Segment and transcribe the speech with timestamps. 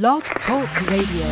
[0.00, 1.26] Blog Talk Radio.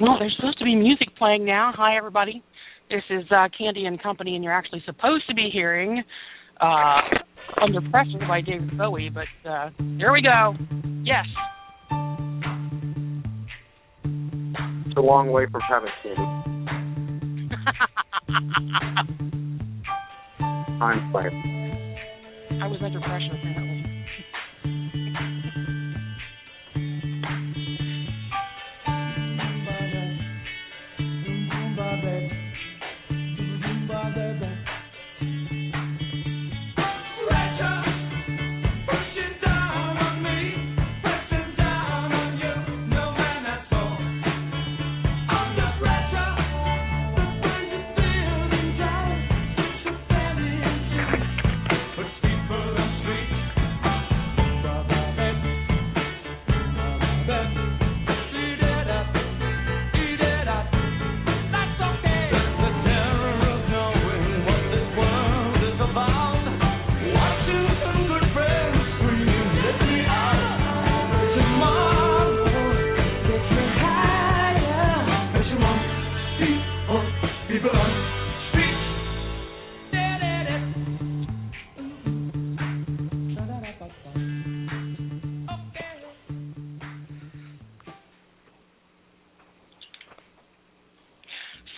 [0.00, 1.72] Well, there's supposed to be music playing now.
[1.76, 2.42] Hi, everybody.
[2.90, 6.02] This is uh, Candy and Company, and you're actually supposed to be hearing
[6.60, 7.00] uh,
[7.62, 10.95] Under Pressure by David Bowie, but uh, here we go.
[11.06, 11.24] Yes.
[14.86, 16.20] It's a long way from heaven, Candy.
[20.82, 21.96] I'm playing.
[22.60, 23.38] I was under pressure,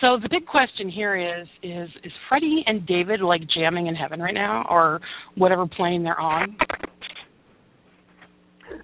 [0.09, 4.19] So the big question here is is is Freddie and David like jamming in heaven
[4.19, 5.01] right now, or
[5.35, 6.57] whatever plane they're on?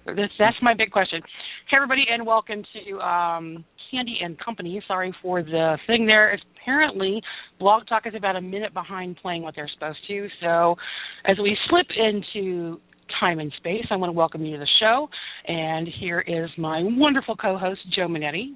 [0.06, 1.20] That's my big question.
[1.68, 4.80] Hey everybody, and welcome to um, Candy and Company.
[4.86, 6.38] Sorry for the thing there.
[6.60, 7.20] Apparently,
[7.58, 10.28] Blog Talk is about a minute behind playing what they're supposed to.
[10.40, 10.76] So,
[11.24, 12.80] as we slip into
[13.18, 15.08] time and space, I want to welcome you to the show.
[15.48, 18.54] And here is my wonderful co-host Joe Minetti.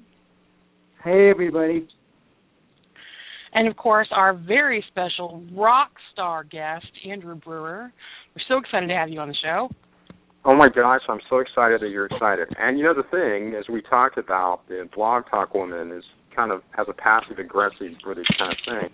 [1.03, 1.85] Hey everybody.
[3.53, 7.91] And of course, our very special rock star guest, Andrew Brewer.
[8.35, 9.69] We're so excited to have you on the show.
[10.43, 12.47] Oh my gosh, I'm so excited that you're excited.
[12.57, 16.03] And you know the thing, as we talked about, the blog talk woman is
[16.35, 18.89] kind of has a passive aggressive this kind of thing.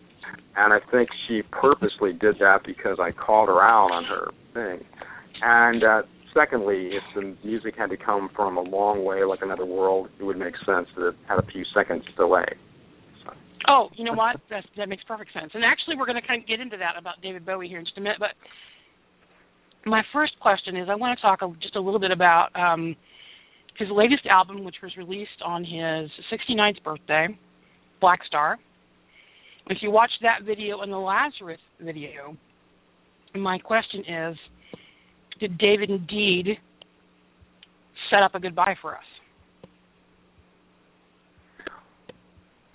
[0.58, 4.86] And I think she purposely did that because I called her out on her thing.
[5.42, 6.02] And uh
[6.34, 10.24] secondly, if the music had to come from a long way like another world, it
[10.24, 12.46] would make sense that it had a few seconds delay.
[13.68, 14.38] Oh, you know what?
[14.50, 15.52] That that makes perfect sense.
[15.54, 17.86] And actually, we're going to kind of get into that about David Bowie here in
[17.86, 18.18] just a minute.
[18.20, 18.32] But
[19.86, 22.96] my first question is, I want to talk just a little bit about um,
[23.78, 27.28] his latest album, which was released on his 69th birthday,
[28.02, 28.58] Black Star.
[29.70, 32.38] If you watch that video and the Lazarus video,
[33.36, 34.38] my question is,
[35.40, 36.58] did David indeed
[38.10, 39.04] set up a goodbye for us?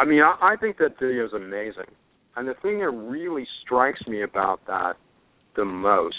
[0.03, 1.95] I mean, I, I think that video is amazing.
[2.35, 4.95] And the thing that really strikes me about that
[5.55, 6.17] the most,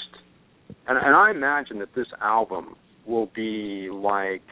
[0.87, 4.43] and, and I imagine that this album will be like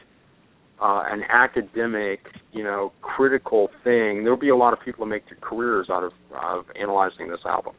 [0.82, 2.20] uh, an academic,
[2.52, 4.24] you know, critical thing.
[4.24, 7.40] There'll be a lot of people who make their careers out of of analyzing this
[7.46, 7.74] album.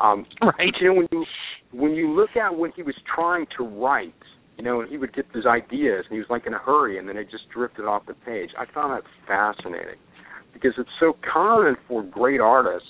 [0.00, 0.72] Um, right.
[0.80, 1.24] You know, when you
[1.72, 4.14] when you look at when he was trying to write,
[4.56, 6.98] you know, and he would get his ideas, and he was like in a hurry,
[6.98, 8.50] and then it just drifted off the page.
[8.56, 9.98] I found that fascinating
[10.52, 12.88] because it's so common for great artists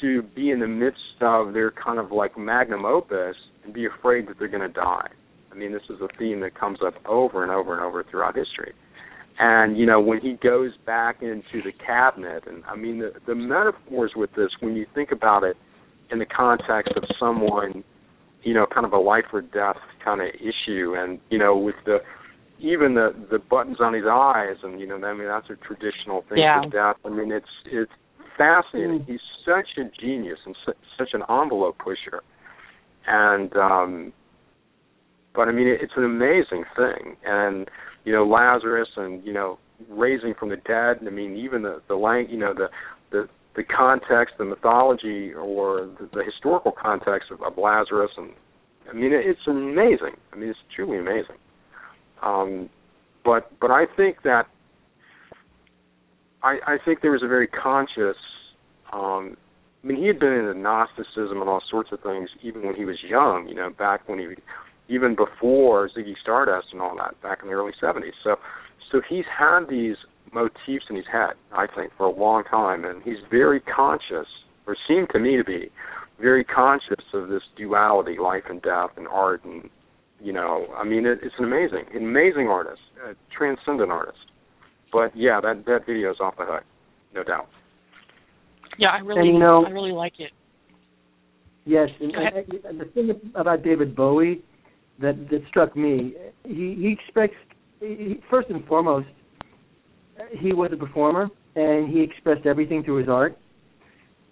[0.00, 4.28] to be in the midst of their kind of like magnum opus and be afraid
[4.28, 5.08] that they're going to die.
[5.50, 8.34] I mean, this is a theme that comes up over and over and over throughout
[8.36, 8.72] history.
[9.38, 13.34] And you know, when he goes back into the cabinet, and I mean, the the
[13.34, 15.56] metaphors with this, when you think about it
[16.10, 17.82] in the context of someone,
[18.42, 21.76] you know, kind of a life or death kind of issue, and you know, with
[21.86, 21.98] the
[22.62, 26.24] even the the buttons on his eyes, and you know, I mean, that's a traditional
[26.28, 26.62] thing yeah.
[26.62, 26.96] for death.
[27.04, 27.92] I mean, it's it's
[28.38, 29.00] fascinating.
[29.00, 29.06] Mm.
[29.06, 32.22] He's such a genius and su- such an envelope pusher,
[33.06, 34.12] and um,
[35.34, 37.16] but I mean, it, it's an amazing thing.
[37.24, 37.68] And
[38.04, 41.06] you know, Lazarus, and you know, raising from the dead.
[41.06, 42.68] I mean, even the the lang- you know, the
[43.10, 48.30] the the context, the mythology, or the, the historical context of, of Lazarus, and
[48.88, 50.16] I mean, it, it's amazing.
[50.32, 51.36] I mean, it's truly amazing.
[52.22, 52.68] Um,
[53.24, 54.46] but but I think that
[56.42, 58.16] I, I think there was a very conscious.
[58.92, 59.36] Um,
[59.82, 62.84] I mean, he had been into Gnosticism and all sorts of things even when he
[62.84, 63.48] was young.
[63.48, 64.26] You know, back when he
[64.88, 68.12] even before Ziggy Stardust and all that back in the early 70s.
[68.22, 68.36] So,
[68.90, 69.96] so he's had these
[70.32, 74.26] motifs in his head, I think, for a long time, and he's very conscious,
[74.66, 75.70] or seemed to me to be,
[76.20, 79.68] very conscious of this duality, life and death, and art, and
[80.22, 84.18] you know, I mean, it, it's an amazing, an amazing artist, a transcendent artist.
[84.92, 86.64] But yeah, that that video is off the hook,
[87.14, 87.48] no doubt.
[88.78, 90.30] Yeah, I really, And, you know- I really like it.
[91.64, 94.42] Yes, and, and- and the thing about David Bowie
[95.00, 96.14] that that struck me,
[96.44, 97.36] he he expects
[97.80, 99.08] he, first and foremost,
[100.30, 103.36] he was a performer and he expressed everything through his art,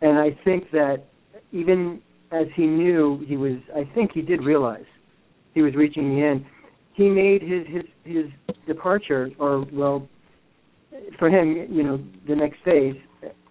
[0.00, 1.04] and I think that
[1.52, 2.00] even
[2.32, 4.84] as he knew he was, I think he did realize
[5.54, 6.44] he was reaching the end.
[6.94, 8.26] He made his his his
[8.66, 10.08] departure, or well,
[11.18, 12.94] for him, you know, the next phase,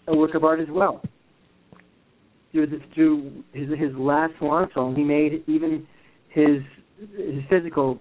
[0.08, 1.02] a work of art as well
[2.52, 5.86] through the, through his his last swan song, he made even
[6.30, 6.62] his
[7.16, 8.00] his physical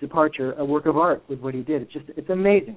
[0.00, 1.82] departure a work of art with what he did.
[1.82, 2.76] It's just it's amazing.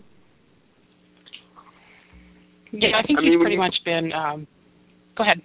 [2.71, 4.11] Yeah, I think I he's mean, pretty you- much been.
[4.13, 4.47] Um,
[5.17, 5.41] go ahead.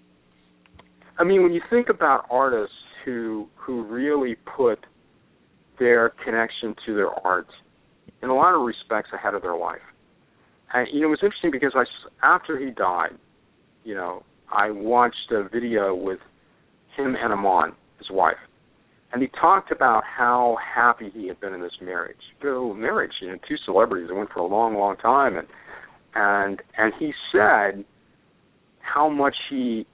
[1.18, 2.74] I mean, when you think about artists
[3.04, 4.78] who who really put
[5.78, 7.46] their connection to their art.
[8.22, 9.80] In a lot of respects ahead of their life,
[10.72, 11.84] and you know, it was interesting because I,
[12.26, 13.18] after he died,
[13.84, 16.20] you know, I watched a video with
[16.96, 18.38] him and Iman, his wife,
[19.12, 22.16] and he talked about how happy he had been in this marriage.
[22.40, 25.46] Good marriage, you know, two celebrities that went for a long, long time, and
[26.14, 27.84] and and he said
[28.80, 29.86] how much he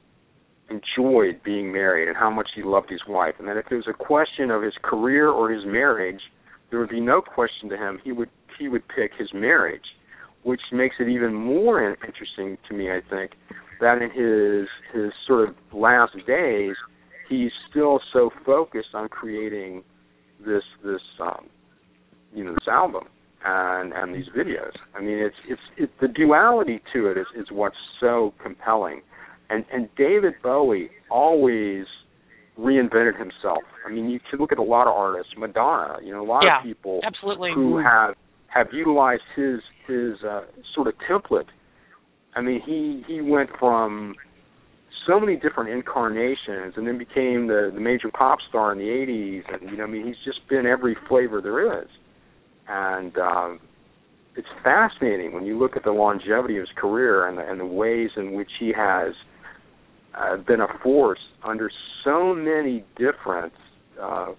[0.70, 3.88] enjoyed being married and how much he loved his wife, and that if it was
[3.88, 6.20] a question of his career or his marriage,
[6.70, 7.98] there would be no question to him.
[8.02, 9.96] He would he would pick his marriage,
[10.42, 12.90] which makes it even more interesting to me.
[12.90, 13.32] I think
[13.80, 16.76] that in his his sort of last days,
[17.28, 19.82] he's still so focused on creating
[20.44, 21.46] this this um,
[22.34, 23.04] you know this album
[23.44, 24.72] and and these videos.
[24.94, 29.02] I mean, it's it's it, the duality to it is is what's so compelling.
[29.50, 31.86] And and David Bowie always
[32.58, 33.62] reinvented himself.
[33.86, 36.42] I mean, you can look at a lot of artists, Madonna, you know, a lot
[36.44, 37.52] Yeah, of people Absolutely.
[37.54, 38.14] who have
[38.48, 40.42] have utilized his his uh,
[40.74, 41.46] sort of template.
[42.34, 44.14] I mean, he he went from
[45.06, 49.42] so many different incarnations, and then became the the major pop star in the '80s,
[49.52, 51.88] and you know, I mean, he's just been every flavor there is,
[52.68, 53.60] and um,
[54.36, 57.66] it's fascinating when you look at the longevity of his career and the, and the
[57.66, 59.14] ways in which he has
[60.14, 61.70] uh, been a force under
[62.04, 63.52] so many different,
[64.00, 64.32] uh,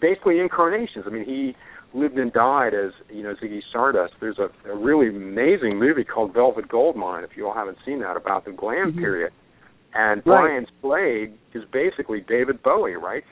[0.00, 1.04] basically incarnations.
[1.06, 1.54] I mean, he
[1.94, 4.14] lived and died as you know Ziggy Stardust.
[4.20, 7.24] There's a, a really amazing movie called Velvet Goldmine.
[7.24, 8.98] If you all haven't seen that, about the glam Mhm.
[8.98, 9.32] period.
[9.94, 10.40] And Right.
[10.40, 13.24] Brian Slade is basically David Bowie, right?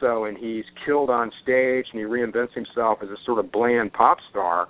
[0.00, 3.92] So, and he's killed on stage, and he reinvents himself as a sort of bland
[3.92, 4.66] pop star.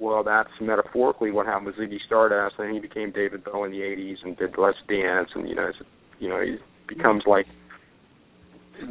[0.00, 3.80] Well, that's metaphorically what happened with Ziggy Stardust, and he became David Bowie in the
[3.80, 5.78] '80s and did Let's Dance, and you know, it's,
[6.20, 6.56] you know, he
[6.86, 7.30] becomes mm-hmm.
[7.30, 7.46] like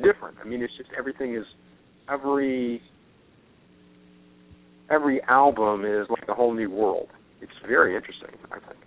[0.03, 0.37] different.
[0.43, 1.45] I mean, it's just everything is
[2.11, 2.81] every
[4.89, 7.07] every album is like a whole new world.
[7.41, 8.79] It's very interesting, I think.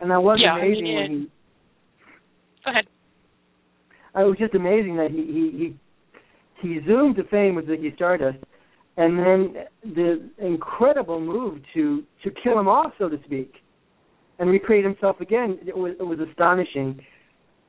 [0.00, 1.30] And that was Yeah, I mean, amazing when it- he
[2.64, 2.86] Go ahead.
[4.14, 5.74] Oh, it was just amazing that he he
[6.62, 8.38] he, he zoomed to fame with Ziggy Stardust,
[9.00, 9.54] and then
[9.94, 13.54] the incredible move to to kill him off, so to speak,
[14.38, 15.58] and recreate himself again.
[15.66, 17.00] It was it was astonishing.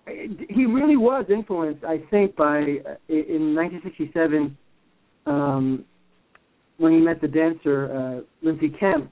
[0.06, 4.58] He really was influenced, I think, by uh, in 1967
[5.26, 5.86] um,
[6.78, 9.10] when he met the dancer uh, Lindsay Kemp,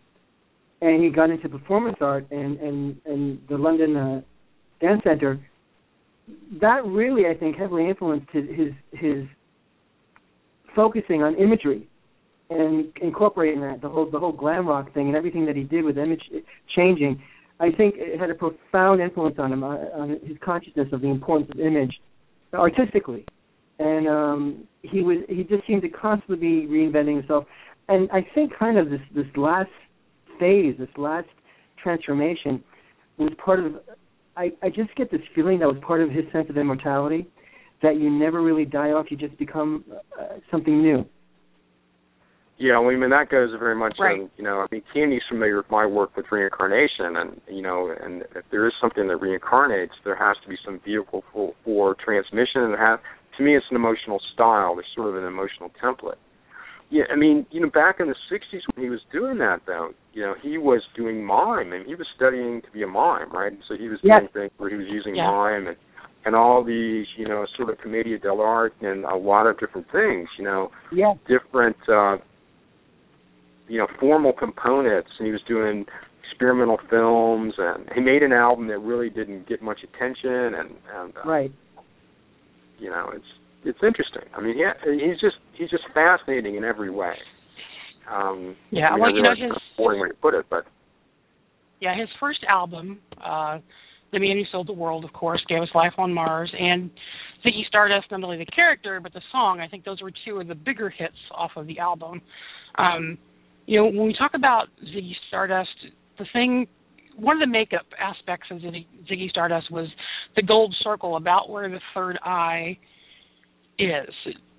[0.82, 4.22] and he got into performance art and and and the London uh,
[4.82, 5.40] Dance Center
[6.60, 9.26] that really, I think, heavily influenced his his, his
[10.76, 11.89] focusing on imagery
[12.50, 15.84] and incorporating that the whole the whole glam rock thing and everything that he did
[15.84, 16.22] with image
[16.76, 17.22] changing.
[17.60, 21.08] I think it had a profound influence on him uh, on his consciousness of the
[21.08, 22.00] importance of image
[22.54, 23.26] artistically,
[23.80, 27.46] and um, he was he just seemed to constantly be reinventing himself.
[27.88, 29.70] And I think kind of this this last
[30.40, 31.28] phase, this last
[31.82, 32.64] transformation,
[33.18, 33.74] was part of
[34.40, 37.28] I, I just get this feeling that was part of his sense of immortality,
[37.84, 39.84] that you never really die off, you just become
[40.18, 41.06] uh, something new.
[42.60, 44.20] Yeah, well, I mean that goes very much Right.
[44.20, 47.90] in you know, I mean Candy's familiar with my work with reincarnation and you know,
[48.04, 51.96] and if there is something that reincarnates, there has to be some vehicle for for
[51.96, 53.00] transmission and have
[53.38, 56.20] to me it's an emotional style, there's sort of an emotional template.
[56.90, 59.92] Yeah, I mean, you know, back in the sixties when he was doing that though,
[60.12, 63.54] you know, he was doing mime and he was studying to be a mime, right?
[63.70, 64.20] So he was Yes.
[64.22, 65.32] doing things where he was using Yeah.
[65.32, 65.78] mime and
[66.26, 70.28] and all these, you know, sort of commedia dell'arte and a lot of different things,
[70.38, 71.14] you know, Yeah.
[71.28, 72.18] different, uh,
[73.70, 75.10] you know, formal components.
[75.20, 75.86] And he was doing
[76.30, 81.14] experimental films, and he made an album that really didn't get much attention, and and
[81.18, 81.52] uh, Right.
[82.78, 83.26] you know, it's
[83.64, 84.24] it's interesting.
[84.36, 87.14] I mean, he, he's just he's just fascinating in every way.
[88.12, 90.34] Um, Yeah, I mean, well, I you know, his- kind of boring way to put
[90.34, 90.66] it, but
[91.80, 93.60] Yeah, his first album, uh,
[94.12, 96.90] The Man Who Sold the World, of course, gave us Life on Mars, and
[97.46, 99.60] Ziggy Stardust, not only the character, but the song.
[99.60, 102.22] I think those were two of the bigger hits off of the album.
[102.78, 103.18] Um,
[103.70, 105.70] you know, when we talk about Ziggy Stardust,
[106.18, 106.66] the thing,
[107.16, 109.88] one of the makeup aspects of Ziggy, Stardust was
[110.36, 112.80] the gold circle about where the third eye
[113.78, 114.10] is.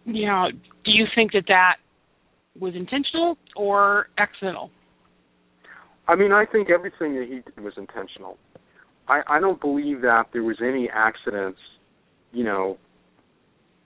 [0.05, 0.47] You know,
[0.85, 1.79] do you think that that
[2.61, 4.71] was intentional or accidental?
[6.07, 8.39] I mean, I think everything that he did was intentional.
[9.09, 11.59] I I don't believe that there was any accidents.
[12.33, 12.79] You know,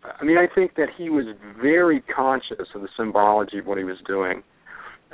[0.05, 1.25] I mean, I think that he was
[1.63, 4.43] very conscious of the symbology of what he was doing.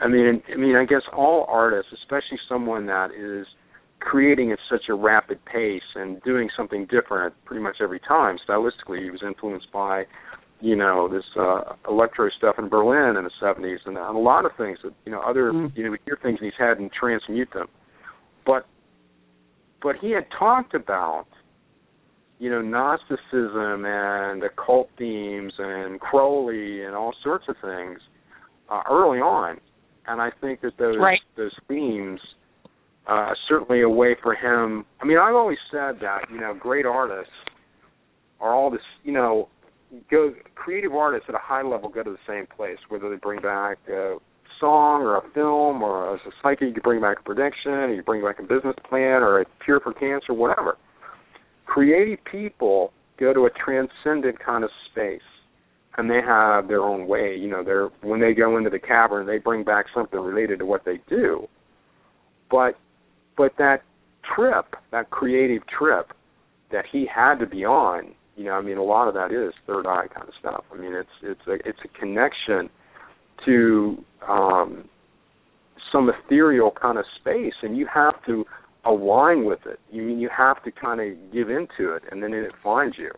[0.01, 3.47] I mean, I mean, I guess all artists, especially someone that is
[4.01, 8.39] creating at such a rapid pace and doing something different pretty much every time.
[8.49, 10.05] Stylistically, he was influenced by,
[10.61, 14.45] you know, this uh, electro stuff in Berlin in the '70s, and, and a lot
[14.47, 15.77] of things that you know, other Mm.
[15.77, 17.67] you know, we hear things in his head and transmute them.
[18.47, 18.67] But,
[19.83, 21.27] but he had talked about,
[22.39, 27.99] you know, Gnosticism and occult themes and Crowley and all sorts of things
[28.71, 29.61] uh, early on,
[30.11, 31.21] and I think that those Right.
[31.37, 32.21] those themes
[33.07, 34.85] uh, certainly a way for him.
[35.01, 37.33] I mean, I've always said that you know, great artists
[38.41, 38.83] are all this.
[39.05, 39.49] You know,
[40.11, 43.41] go creative artists at a high level go to the same place, whether they bring
[43.41, 44.17] back a
[44.61, 48.03] song or a film or as a psychic, you bring back a prediction, or you
[48.03, 50.77] bring back a business plan or a cure for cancer, whatever.
[51.65, 55.21] Creative people go to a transcendent kind of space
[55.97, 57.37] and they have their own way.
[57.37, 60.67] You know, they're when they go into the cavern, they bring back something related to
[60.67, 61.49] what they do.
[62.51, 62.77] But
[63.37, 63.83] but that
[64.35, 66.13] trip, that creative trip
[66.73, 69.53] that he had to be on, you know, I mean, a lot of that is
[69.67, 70.65] third eye kind of stuff.
[70.73, 72.71] I mean, it's it's a it's a connection
[73.45, 74.89] to um,
[75.93, 78.45] some ethereal kind of space, and you have to
[78.85, 79.81] align with it.
[79.91, 83.11] You mean you have to kind of give into it, and then it finds you.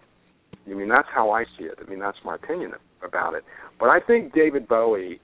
[0.66, 1.78] I mean, that's how I see it.
[1.85, 2.73] I mean, that's my opinion
[3.07, 3.45] about it.
[3.81, 5.21] But I think David Bowie,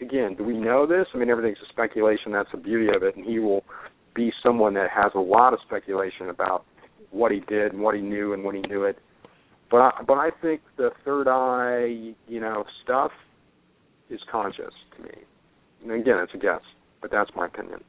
[0.00, 1.06] again, do we know this?
[1.14, 2.32] I mean, everything's a speculation.
[2.32, 3.64] That's the beauty of it, and he will
[4.14, 6.64] be someone that has a lot of speculation about
[7.10, 8.98] what he did and what he knew and when he knew it.
[9.70, 13.10] But I, but I think the third eye, you know, stuff
[14.10, 15.10] is conscious to me.
[15.82, 16.60] And again, it's a guess,
[17.00, 17.80] but that's my opinion.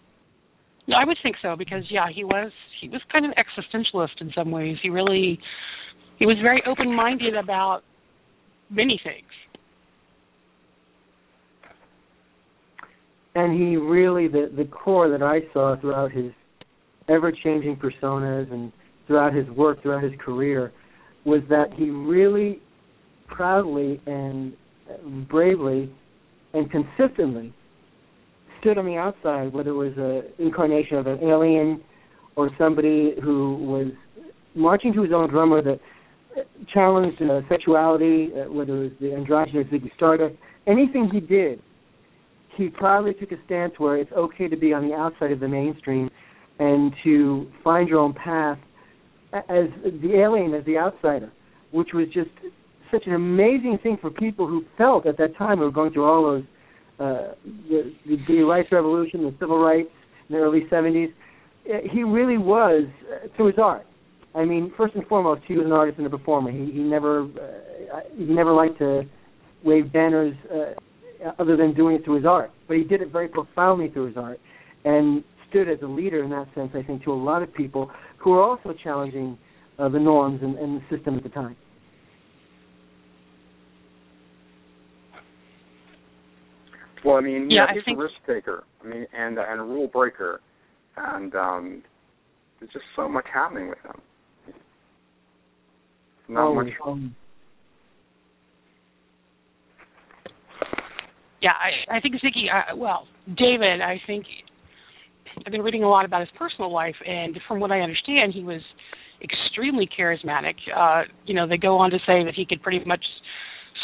[0.88, 4.32] No, I would think so because yeah, he was he was kind of existentialist in
[4.36, 4.78] some ways.
[4.82, 5.40] He really
[6.20, 7.82] he was very open minded about
[8.70, 9.28] many things.
[13.36, 16.32] and he really the the core that I saw throughout his
[17.10, 18.72] ever changing personas and
[19.08, 20.72] throughout his work throughout his career
[21.26, 22.60] was that he really
[23.28, 24.54] proudly and
[25.30, 25.92] bravely
[26.54, 27.54] and consistently
[28.62, 31.82] stood on the outside whether it was an incarnation of an alien
[32.36, 33.88] or somebody who was
[34.56, 35.80] marching to his own drummer that
[36.74, 40.36] challenged uh, sexuality uh, whether it was the androgynous Ziggy Stardust
[40.68, 41.62] anything he did
[42.56, 45.48] he proudly took a stance where it's okay to be on the outside of the
[45.48, 46.10] mainstream
[46.60, 48.60] and to find your own path
[49.34, 51.32] as the alien, as the outsider,
[51.72, 52.30] which was just
[52.92, 56.06] such an amazing thing for people who felt at that time we were going through
[56.06, 56.44] all those
[57.00, 57.34] uh,
[57.70, 59.90] the, the gay rights revolution, the civil rights
[60.30, 61.12] in the early 70s.
[61.68, 63.88] Uh, He really was uh, through his art.
[64.36, 66.52] I mean, first and foremost, he was an artist and a performer.
[66.52, 69.04] He, he never uh, he never liked to
[69.64, 70.36] wave banners.
[70.52, 70.74] Uh,
[71.40, 72.52] other than doing it through his art.
[72.68, 74.42] But he did it very profoundly through his art
[74.84, 77.90] and stood as a leader in that sense, I think, to a lot of people
[78.18, 79.38] who were also challenging
[79.80, 81.56] uh, the norms and, and the system at the time.
[87.06, 88.64] Well, I mean, Yeah, yeah, I he's think- a risk taker.
[88.84, 90.42] I mean, and and a rule breaker,
[90.98, 91.84] and um,
[92.60, 94.02] there's just so much happening with him.
[96.28, 96.74] Not Oh, much.
[96.86, 97.16] um,
[101.42, 102.48] Yeah, I I think Ziggy.
[102.54, 104.26] Uh, well, David, I think
[105.46, 108.44] I've been reading a lot about his personal life, and from what I understand, he
[108.44, 108.62] was
[109.22, 110.56] extremely charismatic.
[110.74, 113.04] Uh, you know, they go on to say that he could pretty much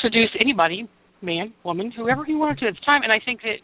[0.01, 0.87] seduce anybody,
[1.21, 3.03] man, woman, whoever he wanted to at the time.
[3.03, 3.57] And I think that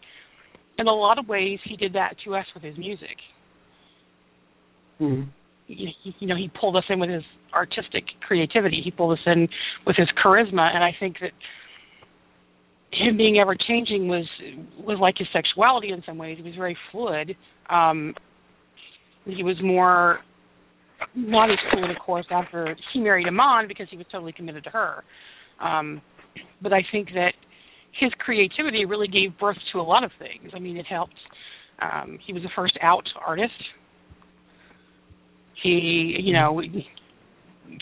[0.77, 3.17] in a lot of ways, he did that to us with his music.
[4.99, 5.27] mhm.
[5.67, 8.81] You, know he pulled us in with his artistic creativity.
[8.83, 9.47] He pulled us in
[9.85, 11.31] with his charisma, and I think that
[12.91, 14.25] him being ever changing was
[14.77, 16.37] was like his sexuality in some ways.
[16.37, 17.35] He was very fluid.
[17.69, 18.13] Um,
[19.25, 20.19] he was more
[21.13, 24.69] not as fluid, of course, after he married Iman because he was totally committed to
[24.69, 25.03] her.
[25.61, 26.01] Um,
[26.61, 27.33] but I think that
[27.99, 30.51] his creativity really gave birth to a lot of things.
[30.53, 31.15] I mean, it helped.
[31.81, 33.53] Um, he was the first out artist.
[35.63, 36.61] He, you know,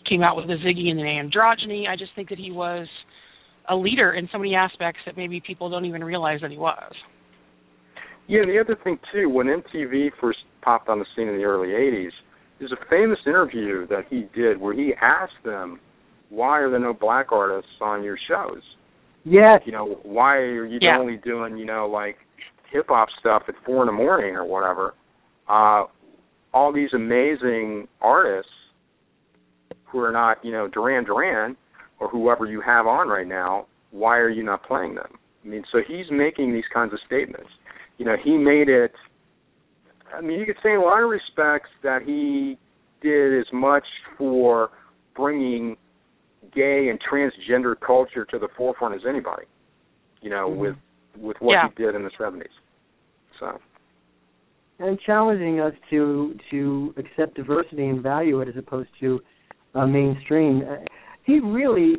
[0.10, 1.88] came out with the Ziggy and the androgyny.
[1.88, 2.88] I just think that he was
[3.70, 6.94] a leader in so many aspects that maybe people don't even realize that he was.
[8.28, 11.70] Yeah, the other thing too, when MTV first popped on the scene in the early
[11.70, 12.12] '80s,
[12.60, 15.80] there's a famous interview that he did where he asked them,
[16.30, 18.62] "Why are there no black artists on your shows?"
[19.26, 19.62] Yes.
[19.66, 20.98] You know, why are you Yeah.
[20.98, 22.18] only doing, you know, like
[22.72, 24.94] hip hop stuff at four in the morning or whatever?
[25.48, 25.86] Uh,
[26.54, 28.52] all these amazing artists
[29.86, 31.56] who are not, you know, Duran Duran
[32.00, 35.18] or whoever you have on right now, why are you not playing them?
[35.44, 37.50] I mean, so he's making these kinds of statements.
[37.98, 38.92] You know, he made it.
[40.16, 42.58] I mean, you could say in a lot of respects that he
[43.02, 43.84] did as much
[44.18, 44.70] for
[45.16, 45.76] bringing
[46.54, 49.46] gay and transgender culture to the forefront as anybody.
[50.22, 50.58] You know, Mhm.
[50.58, 50.76] with
[51.16, 51.68] with what Yeah.
[51.68, 52.52] he did in the seventies.
[53.40, 53.60] So
[54.80, 59.20] and challenging us to to accept diversity and value it as opposed to
[59.76, 60.64] uh, mainstream.
[60.70, 60.76] Uh,
[61.26, 61.96] he really,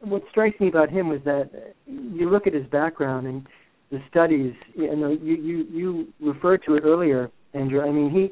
[0.00, 3.46] what strikes me about him was that you look at his background and
[3.90, 4.54] the studies.
[4.74, 7.82] You know, you you you referred to it earlier, Andrew.
[7.82, 8.30] I mean, he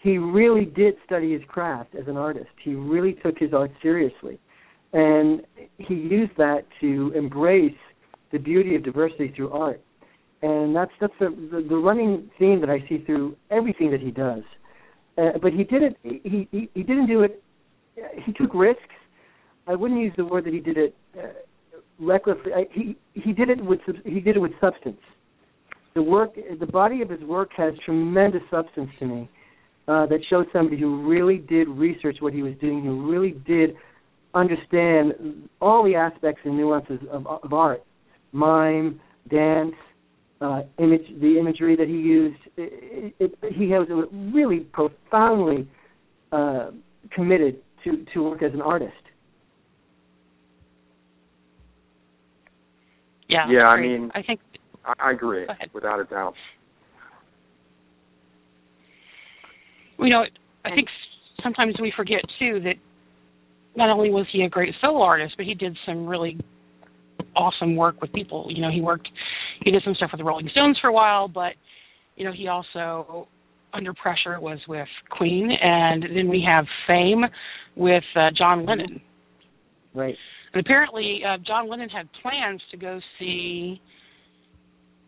[0.00, 2.50] he really did study his craft as an artist.
[2.62, 4.38] He really took his art seriously,
[4.92, 5.42] and
[5.78, 7.72] he used that to embrace
[8.30, 9.80] the beauty of diversity through art
[10.42, 14.10] and that's that's the, the the running theme that I see through everything that he
[14.10, 14.42] does.
[15.16, 15.96] Uh, but he did it.
[16.02, 17.42] He, he he didn't do it.
[18.24, 18.82] He took risks.
[19.66, 21.26] I wouldn't use the word that he did it uh,
[21.98, 22.52] recklessly.
[22.54, 25.00] I, he he did it with he did it with substance.
[25.94, 29.30] The work, the body of his work has tremendous substance to me.
[29.88, 33.74] Uh, that shows somebody who really did research what he was doing, who really did
[34.34, 37.82] understand all the aspects and nuances of, of art,
[38.32, 39.72] mime, dance,
[40.40, 42.38] uh, image, the imagery that he used.
[42.56, 43.88] It, it, he was
[44.34, 45.68] really profoundly
[46.32, 46.70] uh,
[47.12, 48.92] committed to to work as an artist.
[53.28, 53.46] Yeah.
[53.50, 54.40] Yeah, that's I mean- I think
[54.84, 56.34] I, I agree without a doubt.
[59.98, 60.24] you know,
[60.64, 60.88] I think
[61.42, 62.74] sometimes we forget too that
[63.76, 66.38] not only was he a great solo artist, but he did some really
[67.36, 68.46] awesome work with people.
[68.48, 69.08] You know, he worked,
[69.64, 71.52] he did some stuff with the Rolling Stones for a while, but
[72.16, 73.28] you know, he also
[73.72, 77.24] under pressure was with Queen, and then we have Fame
[77.76, 79.00] with uh, John Lennon.
[79.94, 80.16] Right.
[80.52, 83.80] And apparently, uh, John Lennon had plans to go see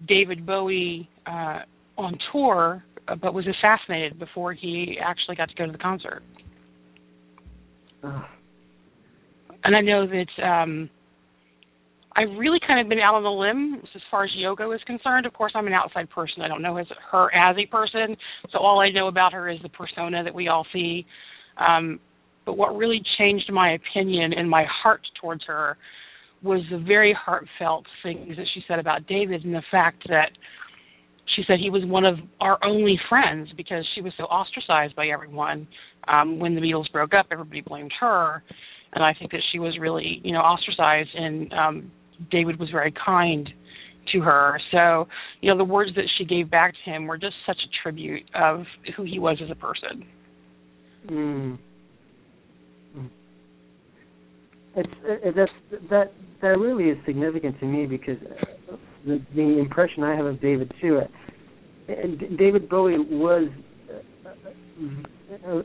[0.07, 1.61] David Bowie uh,
[1.97, 6.23] on tour, uh, but was assassinated before he actually got to go to the concert.
[8.03, 8.23] Uh,
[9.65, 10.89] And I know that um,
[12.21, 15.25] I've really kind of been out on the limb as far as Yoko is concerned.
[15.25, 16.43] Of course, I'm an outside person.
[16.43, 16.79] I don't know
[17.13, 18.17] her as a person,
[18.53, 21.07] so all I know about her is the persona that we all see.
[21.57, 21.99] Um,
[22.45, 25.79] but what really changed my opinion and my heart towards her
[26.43, 30.31] was the very heartfelt things that she said about David and the fact that
[31.37, 35.07] she said he was one of our only friends because she was so ostracized by
[35.07, 35.67] everyone.
[36.07, 38.43] Um, when the Beatles broke up, everybody blamed her,
[38.93, 41.11] and I think that she was really, you know, ostracized.
[41.15, 41.93] And um,
[42.31, 43.49] David was very kind
[44.13, 44.61] to her.
[44.73, 45.09] So,
[45.41, 48.25] you know, the words that she gave back to him were just such a tribute
[48.35, 48.65] of
[48.97, 50.07] who he was as a person.
[51.09, 51.59] mm.
[54.77, 58.19] It's it, that's that that really is significant to me because
[58.71, 60.99] uh, the the impression I have of David too.
[60.99, 63.49] Uh, and David Bowie was
[63.91, 65.63] uh, uh,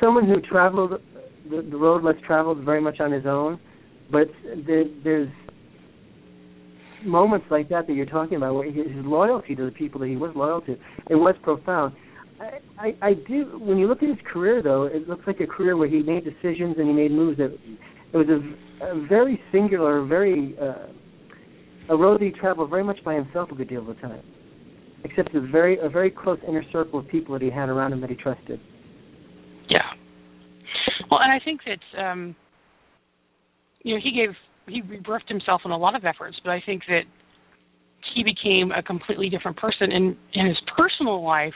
[0.00, 1.00] someone who traveled
[1.50, 3.58] the, the road less traveled very much on his own,
[4.12, 4.28] but
[4.66, 5.28] there, there's
[7.06, 10.16] moments like that that you're talking about where his loyalty to the people that he
[10.16, 10.72] was loyal to
[11.08, 11.94] it was profound.
[12.40, 13.58] I, I, I do.
[13.58, 16.24] When you look at his career, though, it looks like a career where he made
[16.24, 17.56] decisions and he made moves that
[18.12, 20.86] it was a, a very singular, very uh,
[21.88, 24.22] a road that he traveled very much by himself a good deal of the time,
[25.04, 28.00] except a very a very close inner circle of people that he had around him
[28.00, 28.60] that he trusted.
[29.68, 29.78] Yeah.
[31.10, 32.36] Well, and I think that um
[33.82, 34.34] you know he gave
[34.68, 37.02] he rebirthed himself in a lot of efforts, but I think that
[38.14, 41.54] he became a completely different person in in his personal life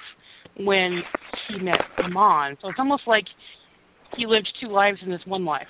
[0.59, 1.03] when
[1.49, 2.57] he met Iman.
[2.61, 3.25] So it's almost like
[4.17, 5.67] he lived two lives in this one life.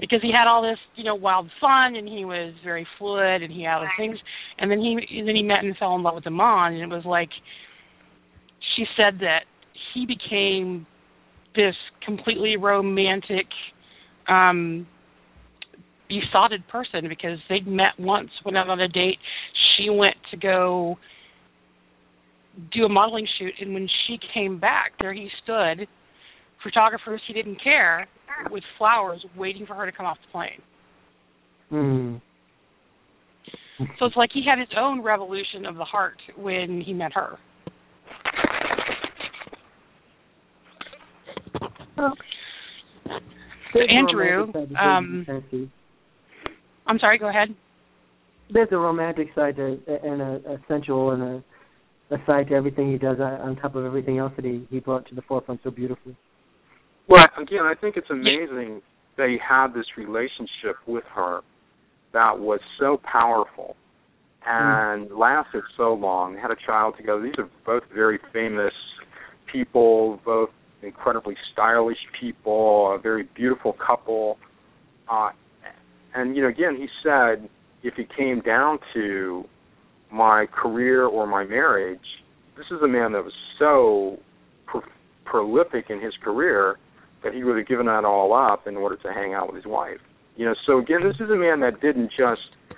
[0.00, 3.52] Because he had all this, you know, wild fun and he was very fluid and
[3.52, 4.18] he had all these things
[4.58, 6.94] and then he and then he met and fell in love with Iman and it
[6.94, 7.30] was like
[8.76, 9.40] she said that
[9.94, 10.86] he became
[11.56, 13.46] this completely romantic
[14.28, 14.86] um
[16.08, 19.18] besotted person because they'd met once, went out on a date.
[19.76, 20.96] She went to go
[22.72, 25.86] do a modeling shoot, and when she came back, there he stood,
[26.62, 28.08] photographers he didn't care,
[28.50, 30.62] with flowers waiting for her to come off the plane.
[31.70, 32.20] Mm.
[33.98, 37.38] So it's like he had his own revolution of the heart when he met her.
[43.74, 45.70] There's Andrew, romantic side to um, David Fancy.
[46.88, 47.48] I'm sorry, go ahead.
[48.50, 51.44] There's a romantic side to and a, a sensual and a
[52.10, 55.06] a side to everything he does on top of everything else that he he brought
[55.08, 56.16] to the forefront so beautifully.
[57.06, 58.82] Well, again, I think it's amazing
[59.16, 61.40] that he had this relationship with her
[62.12, 63.76] that was so powerful
[64.46, 66.34] and lasted so long.
[66.34, 67.22] They had a child together.
[67.22, 68.72] These are both very famous
[69.52, 70.50] people, both
[70.82, 74.38] incredibly stylish people, a very beautiful couple.
[75.10, 75.30] Uh,
[76.14, 77.48] and you know, again, he said
[77.82, 79.44] if it came down to
[80.12, 82.00] my career or my marriage,
[82.56, 84.18] this is a man that was so
[84.66, 84.82] pro-
[85.24, 86.78] prolific in his career
[87.22, 89.66] that he would have given that all up in order to hang out with his
[89.66, 89.98] wife.
[90.36, 92.76] You know, so again, this is a man that didn't just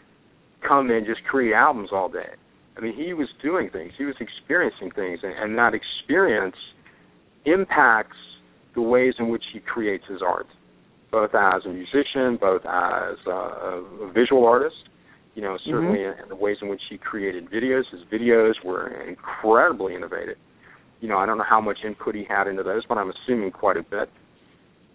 [0.66, 2.34] come and just create albums all day.
[2.76, 6.56] I mean, he was doing things, he was experiencing things, and, and that experience
[7.44, 8.16] impacts
[8.74, 10.46] the ways in which he creates his art,
[11.10, 14.76] both as a musician, both as a, a visual artist.
[15.34, 16.22] You know, certainly Mhm.
[16.24, 17.88] in the ways in which he created videos.
[17.90, 20.36] His videos were incredibly innovative.
[21.00, 23.52] You know, I don't know how much input he had into those, but I'm assuming
[23.52, 24.10] quite a bit.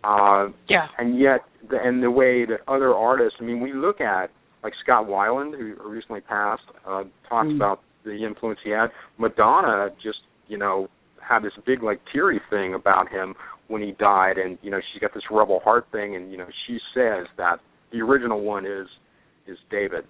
[0.03, 0.87] Uh, Yeah.
[0.99, 4.29] and yet, the, and the way that other artists, I mean, we look at
[4.63, 7.55] like Scott Weiland, who recently passed, uh, talks Mm.
[7.55, 8.91] about the influence he had.
[9.17, 10.89] Madonna just, you know,
[11.21, 13.35] had this big like teary thing about him
[13.67, 16.47] when he died, and you know, she's got this rebel heart thing, and you know,
[16.67, 17.57] she says that
[17.91, 18.87] the original one is
[19.47, 20.05] is David.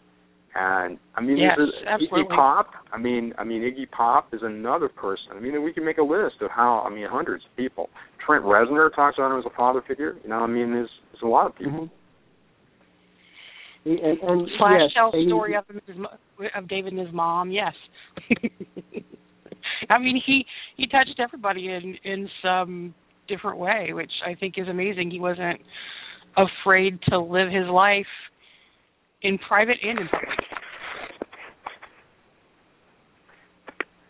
[0.57, 2.23] And I mean, Yes, this is absolutely.
[2.23, 2.67] Iggy Pop.
[2.93, 5.31] I mean, I mean, Iggy Pop is another person.
[5.35, 6.81] I mean, we can make a list of how.
[6.85, 7.89] I mean, hundreds of people.
[8.25, 10.15] Trent Reznor talks about him as a father figure.
[10.23, 11.71] You know, I mean, there's there's a lot of people.
[11.73, 11.85] Mm-hmm.
[13.83, 15.95] He- And, and Slash yes, tells and story of him his,
[16.55, 17.51] of David and his mom.
[17.51, 17.73] Yes.
[19.89, 20.45] I mean, he
[20.77, 22.95] he touched everybody in in some
[23.27, 25.11] different way, which I think is amazing.
[25.11, 25.59] He wasn't
[26.37, 28.05] afraid to live his life
[29.21, 30.39] in private and in public.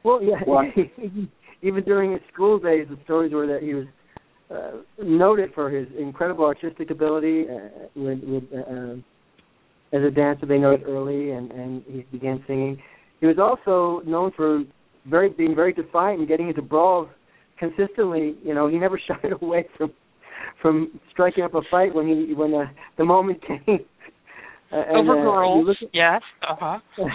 [0.04, 0.36] Well, yeah.
[0.46, 0.64] Well,
[1.62, 3.86] even during his school days, the stories were that he was
[4.52, 9.04] uh, noted for his incredible artistic ability uh, with, with uh, um,
[9.92, 10.46] as a dancer.
[10.46, 12.80] They noted early, and and he began singing.
[13.20, 14.64] He was also known for
[15.10, 17.08] very being very defiant and getting into brawls
[17.60, 18.36] consistently.
[18.44, 19.92] You know, he never shied away from
[20.62, 22.66] from striking up a fight when he when uh,
[22.98, 23.80] the moment came.
[24.72, 26.80] Uh, and, Over uh, girls, at, yes, uh huh.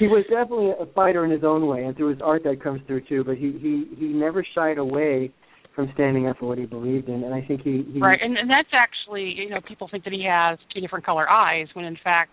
[0.00, 2.80] he was definitely a fighter in his own way, and through his art that comes
[2.88, 3.22] through too.
[3.24, 5.32] But he he he never shied away
[5.76, 8.36] from standing up for what he believed in, and I think he, he Right, and
[8.36, 11.84] and that's actually you know people think that he has two different color eyes when
[11.84, 12.32] in fact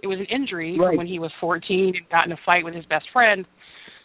[0.00, 0.96] it was an injury Right.
[0.96, 3.44] when he was 14 and got in a fight with his best friend.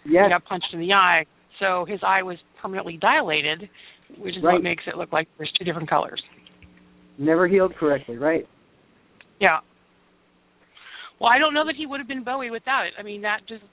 [0.05, 1.25] Yes He got punched in the eye,
[1.59, 3.69] so his eye was permanently dilated,
[4.17, 4.53] which is Right.
[4.53, 6.21] what makes it look like there's two different colors.
[7.17, 8.47] never healed correctly, right?
[9.39, 9.59] Yeah.
[11.19, 12.93] Well, I don't know that he would have been Bowie without it.
[12.97, 13.63] I mean, that just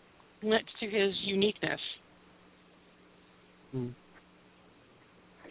[0.42, 1.80] lent to his uniqueness.
[3.74, 3.94] Mm.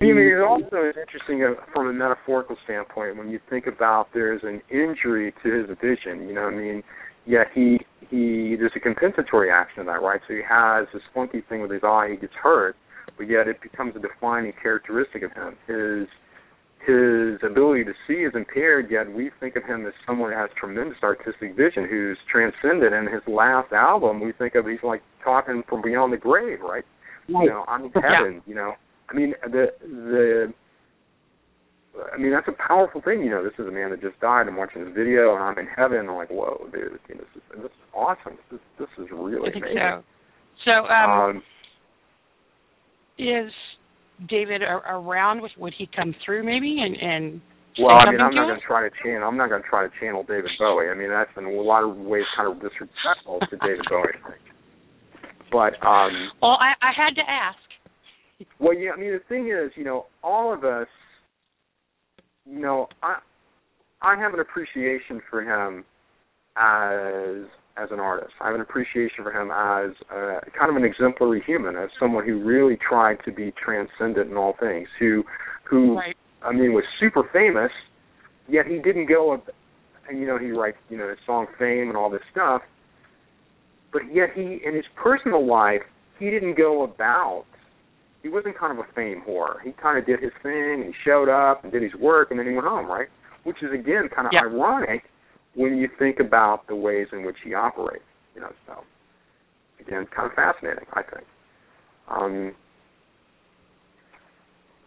[0.01, 4.09] I mean, it also is interesting uh, from a metaphorical standpoint when you think about
[4.13, 6.27] there's an injury to his vision.
[6.27, 6.83] You know, what I mean,
[7.25, 10.21] yet he he there's a compensatory action of that, right?
[10.27, 12.75] So he has this funky thing with his eye, he gets hurt,
[13.17, 15.55] but yet it becomes a defining characteristic of him.
[15.67, 16.07] His
[16.85, 20.51] his ability to see is impaired, yet we think of him as someone who has
[20.59, 22.93] tremendous artistic vision, who's transcendent.
[22.93, 26.83] And his last album, we think of he's like talking from beyond the grave, right?
[27.27, 28.43] You know, I'm in heaven.
[28.45, 28.73] You know,
[29.09, 30.53] I mean the the.
[32.13, 33.43] I mean that's a powerful thing, you know.
[33.43, 34.47] This is a man that just died.
[34.47, 36.09] I'm watching this video, and I'm in heaven.
[36.09, 38.37] I'm like, whoa, dude, you know, this is this is awesome.
[38.51, 40.03] This is this is really I think amazing.
[40.03, 40.03] so.
[40.65, 41.43] So, um, um,
[43.17, 43.51] is
[44.27, 45.41] David a- around?
[45.41, 47.41] Would, would he come through maybe and and
[47.79, 49.27] Well, I mean, I'm not going to try to channel.
[49.27, 50.89] I'm not going to try to channel David Bowie.
[50.89, 54.15] I mean, that's in a lot of ways kind of disrespectful to David Bowie.
[54.15, 54.41] I think.
[55.51, 58.49] But um Well, I I had to ask.
[58.59, 60.87] well, yeah, I mean the thing is, you know, all of us,
[62.45, 63.17] you know, I
[64.01, 65.83] I have an appreciation for him
[66.57, 68.33] as as an artist.
[68.39, 72.25] I have an appreciation for him as uh, kind of an exemplary human, as someone
[72.25, 75.23] who really tried to be transcendent in all things, who
[75.69, 76.15] who Right.
[76.41, 77.71] I mean was super famous,
[78.47, 79.33] yet he didn't go
[80.07, 82.61] and you know he writes you know his song Fame and all this stuff,
[83.91, 85.81] but yet he in his personal life
[86.19, 87.45] he didn't go about
[88.25, 89.61] he wasn't kind of a fame whore.
[89.63, 92.39] He kind of did his thing and he showed up and did his work and
[92.39, 93.07] then he went home, right?
[93.43, 94.45] Which is again kind of Yeah.
[94.49, 95.03] ironic
[95.53, 98.03] when you think about the ways in which he operates.
[98.33, 98.83] You know, so
[99.79, 101.27] again, kind of fascinating, I think.
[102.07, 102.55] Um,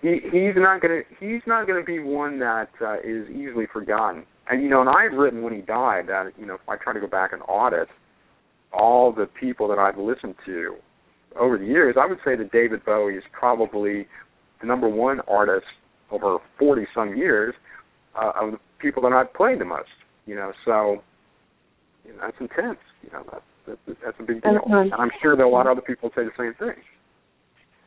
[0.03, 4.27] he he's not gonna he's not gonna be one that uh, is easily forgotten.
[4.51, 6.75] And you know, and I had written when he died that you know if I
[6.75, 7.89] try to go back and audit
[8.73, 10.75] all the people that I've listened to
[11.39, 14.07] over the years, I would say that David Bowie is probably
[14.61, 15.67] the number one artist
[16.11, 17.55] over forty some years
[18.15, 19.89] uh, of the people that I've played the most.
[20.27, 21.03] You know, so
[22.05, 22.79] you know, that's intense.
[23.03, 24.59] You know, that's that's, that's a big deal.
[24.67, 26.77] And, and I'm sure that a lot of other people say the same thing.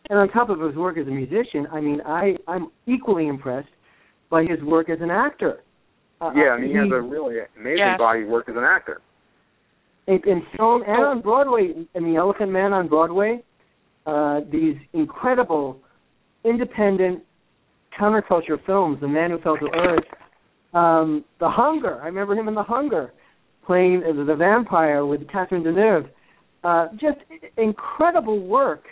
[0.09, 3.69] And on top of his work as a musician, I mean, I I'm equally impressed
[4.29, 5.61] by his work as an actor.
[6.19, 7.97] Uh, Yeah, I mean, he has a really amazing Yes.
[7.97, 9.01] body work as an actor.
[10.07, 13.43] In, in film and on Broadway, in The Elephant Man on Broadway,
[14.05, 15.79] uh, these incredible
[16.43, 17.23] independent
[17.99, 20.03] counterculture films, The Man Who Fell to Earth,
[20.73, 22.01] um, The Hunger.
[22.01, 23.13] I remember him in The Hunger,
[23.65, 26.09] playing the, the vampire with Catherine Deneuve.
[26.63, 27.17] Uh, just
[27.57, 28.83] incredible work,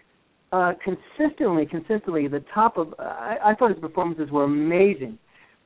[0.52, 2.28] uh, consistently, consistently.
[2.28, 5.20] The top of I, I thought his performances were amazing,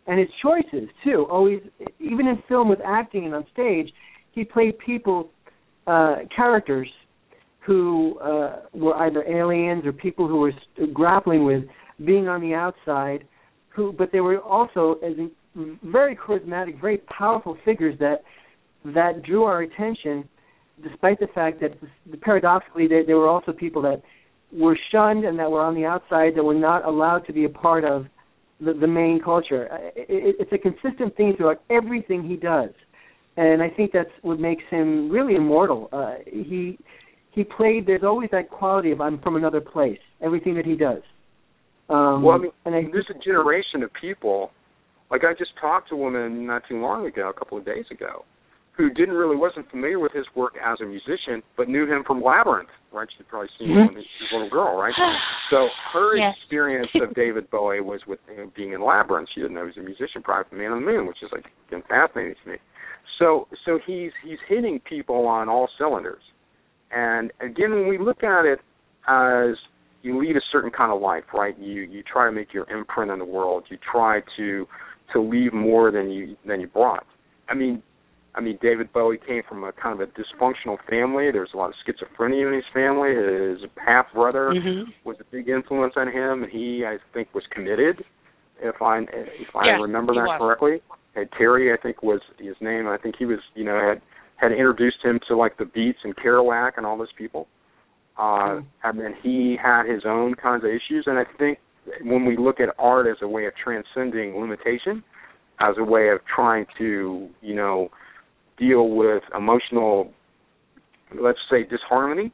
[0.07, 1.25] and his choices too.
[1.31, 1.61] Always,
[1.99, 3.89] even in film with acting and on stage,
[4.33, 5.29] he played people,
[5.87, 6.89] uh, characters
[7.65, 11.63] who uh, were either aliens or people who were st- grappling with
[12.05, 13.25] being on the outside,
[13.69, 15.31] who but they were also as in,
[15.83, 18.23] very charismatic, very powerful figures that
[18.85, 20.27] that drew our attention,
[20.81, 21.71] despite the fact that
[22.21, 24.01] paradoxically they, they were also people that
[24.51, 27.49] were shunned and that were on the outside that were not allowed to be a
[27.49, 28.05] part of
[28.59, 29.69] the, the main culture.
[29.71, 32.69] Uh, It, it's a consistent theme throughout everything he does,
[33.37, 35.89] and I think that's what makes him really immortal.
[35.91, 36.77] Uh, he
[37.31, 37.87] he played.
[37.87, 39.99] There's always that quality of I'm from another place.
[40.21, 41.01] Everything that he does.
[41.89, 44.51] Um, Well, I mean, and I, There's a generation of people,
[45.11, 47.85] like I just talked to a woman not too long ago, a couple of days
[47.91, 48.23] ago,
[48.77, 52.21] who didn't really wasn't familiar with his work as a musician, but knew him from
[52.23, 53.07] Labyrinth, right?
[53.17, 54.93] She'd probably seen him when she was a little girl, right?
[55.51, 56.33] So her Yes.
[56.41, 59.29] experience of David Bowie was with him being in Labyrinth.
[59.35, 61.29] She didn't know he was a musician prior to Man on the Moon, which is
[61.31, 62.57] like again fascinating to me.
[63.19, 66.21] So so he's he's hitting people on all cylinders.
[66.91, 68.59] And again when we look at it
[69.07, 69.55] as
[70.01, 71.57] you lead a certain kind of life, right?
[71.57, 73.65] You you try to make your imprint on the world.
[73.69, 74.67] You try to
[75.13, 77.05] to leave more than you than you brought.
[77.49, 77.81] I mean,
[78.35, 81.29] I mean, David Bowie came from a kind of a dysfunctional family.
[81.31, 83.13] There's a lot of schizophrenia in his family.
[83.13, 84.93] His half brother Mhm.
[85.03, 88.03] was a big influence on him, and he, I think, was committed.
[88.63, 90.37] If I if I Yeah, remember that was.
[90.39, 90.81] correctly,
[91.15, 92.87] and Terry, I think, was his name.
[92.87, 94.01] I think he was, you know, had
[94.37, 97.47] had introduced him to like the Beats and Kerouac and all those people.
[98.17, 98.21] Uh,
[98.61, 98.65] Mm.
[98.83, 101.59] and then he had his own kinds of issues, and I think
[102.03, 105.03] when we look at art as a way of transcending limitation,
[105.59, 107.89] as a way of trying to, you know,
[108.57, 110.11] deal with emotional,
[111.19, 112.31] let's say, disharmony,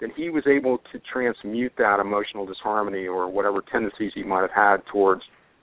[0.00, 4.50] then he was able to transmute that emotional disharmony or whatever tendencies he might have
[4.54, 5.22] had towards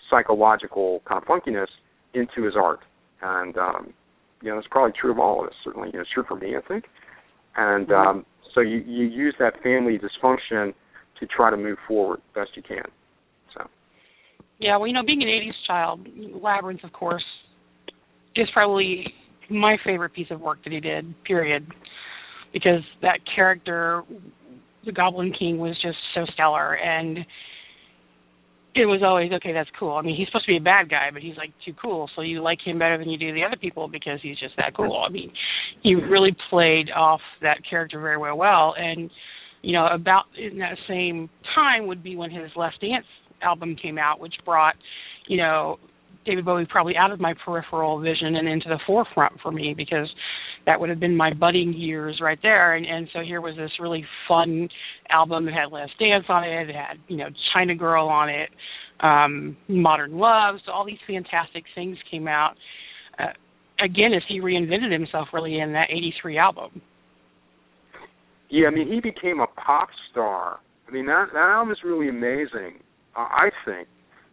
[0.09, 1.67] psychological kind of funkiness
[2.13, 2.79] into his art.
[3.21, 3.93] And um,
[4.41, 5.55] you know, it's probably true of all of us.
[5.63, 6.85] Certainly, you know, it's true for me, I think.
[7.55, 10.73] And um, so you you use that family dysfunction
[11.19, 12.83] to try to move forward best you can.
[13.53, 13.67] So
[14.59, 16.07] Yeah, well, you know, being an '80s child,
[16.41, 17.25] Labyrinth, of course,
[18.35, 19.13] is probably
[19.49, 21.13] my favorite piece of work that he did.
[21.25, 21.67] Period,
[22.53, 24.03] because that character,
[24.85, 27.19] the Goblin King, was just so stellar, and
[28.75, 29.51] it was always okay.
[29.53, 29.95] That's cool.
[29.95, 32.21] I mean, he's supposed to be a bad guy, but he's like too cool, so
[32.21, 35.03] you like him better than you do the other people because he's just that cool.
[35.05, 35.31] I mean,
[35.81, 38.37] he really played off that character very well.
[38.37, 39.09] Well, and
[39.61, 43.05] you know, about in that same time would be when his Let's Dance
[43.41, 44.75] album came out, which brought,
[45.27, 45.77] you know,
[46.25, 50.09] David Bowie probably out of my peripheral vision and into the forefront for me because
[50.65, 52.75] that would have been my budding years right there.
[52.75, 54.69] And, and so here was this really fun
[55.09, 55.45] album.
[55.45, 56.69] that had Let's Dance on it.
[56.69, 58.49] It had, you know, China Girl on it,
[58.99, 60.55] um, Modern Love.
[60.65, 62.55] So all these fantastic things came out.
[63.17, 63.33] Uh,
[63.83, 66.81] again, as he reinvented himself really in that 83 album.
[68.49, 70.59] Yeah, I mean, he became a pop star.
[70.87, 72.79] I mean, that that album is really amazing.
[73.15, 73.87] Uh, I think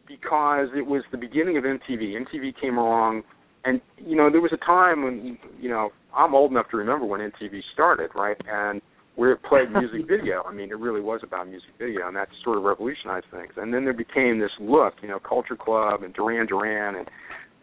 [0.09, 2.15] because it was the beginning of MTV.
[2.15, 3.23] MTV came along,
[3.65, 7.07] and you know, there was a time when you know I'm old enough to remember
[7.07, 8.37] when MTV started, right?
[8.49, 8.81] And
[9.17, 10.43] where it played music video.
[10.47, 13.53] I mean, it really was about music video, and that sort of revolutionized things.
[13.57, 17.09] And then there became this look, you know, Culture Club and Duran Duran and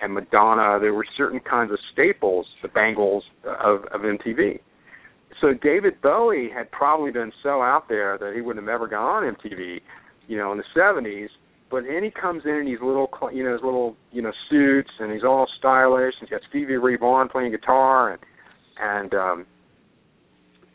[0.02, 0.80] and Madonna.
[0.80, 4.60] There were certain kinds of staples, the Bangles of of MTV
[5.44, 9.26] so David Bowie had probably been so out there that he wouldn't have ever gone
[9.26, 9.82] on MTV,
[10.28, 11.28] you know, in the '70s.
[11.70, 14.92] But then he comes in in these little, you know, his little, you know, suits,
[15.00, 16.14] and he's all stylish.
[16.20, 18.22] And he's got Stevie Ray Vaughan playing guitar, and
[18.80, 19.46] and um,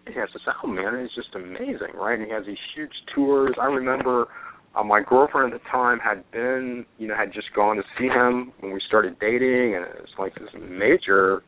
[0.07, 0.95] he has this album, man.
[0.95, 2.19] And it's just amazing, right?
[2.19, 3.55] And he has these huge tours.
[3.61, 4.27] I remember
[4.75, 8.07] uh, my girlfriend at the time had been, you know, had just gone to see
[8.07, 11.43] him when we started dating, and it was like this major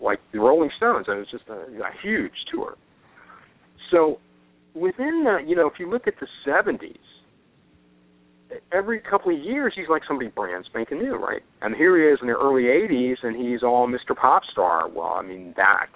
[0.00, 2.76] like the Rolling Stones, and it was just a, a huge tour.
[3.90, 4.18] So
[4.74, 6.96] within the, you know, if you look at the '70s,
[8.72, 11.42] every couple of years he's like somebody brand spanking new, right?
[11.62, 14.16] And here he is in the early '80s, and he's all Mr.
[14.16, 14.88] Pop Star.
[14.88, 15.86] Well, I mean that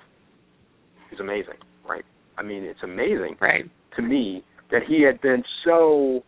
[1.12, 2.04] is amazing, right?
[2.38, 3.64] I mean it's amazing, right,
[3.96, 6.22] to me that he had been so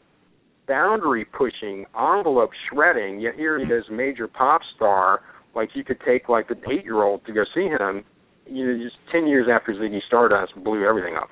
[0.69, 5.21] boundary pushing, envelope shredding, yet here he is, major pop star
[5.55, 8.05] like you could take like an eight year old to go see him,
[8.47, 11.31] you know, just ten years after Ziggy Stardust blew everything up.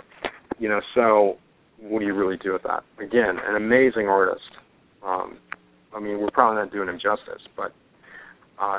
[0.59, 1.39] You know, so
[1.81, 2.85] what do you really do with that?
[3.03, 4.43] Again, an amazing artist.
[5.05, 5.38] Um,
[5.95, 7.73] I mean, we're probably not doing him justice, but
[8.61, 8.79] uh,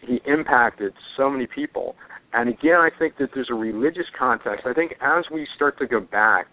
[0.00, 1.96] he impacted so many people.
[2.32, 4.66] And again, I think that there's a religious context.
[4.66, 6.46] I think as we start to go back,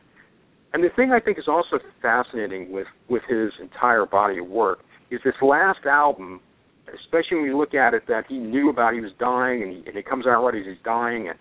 [0.74, 4.80] and the thing I think is also fascinating with with his entire body of work
[5.12, 6.42] is this last album
[6.88, 9.78] especially when you look at it that he knew about he was dying and, he,
[9.88, 11.39] and it comes out right as he's dying and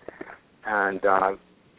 [0.65, 1.31] and uh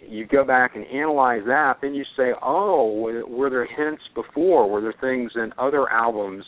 [0.08, 2.92] you go back and analyze that then you say oh
[3.28, 6.44] were, there hints before were there things in other albums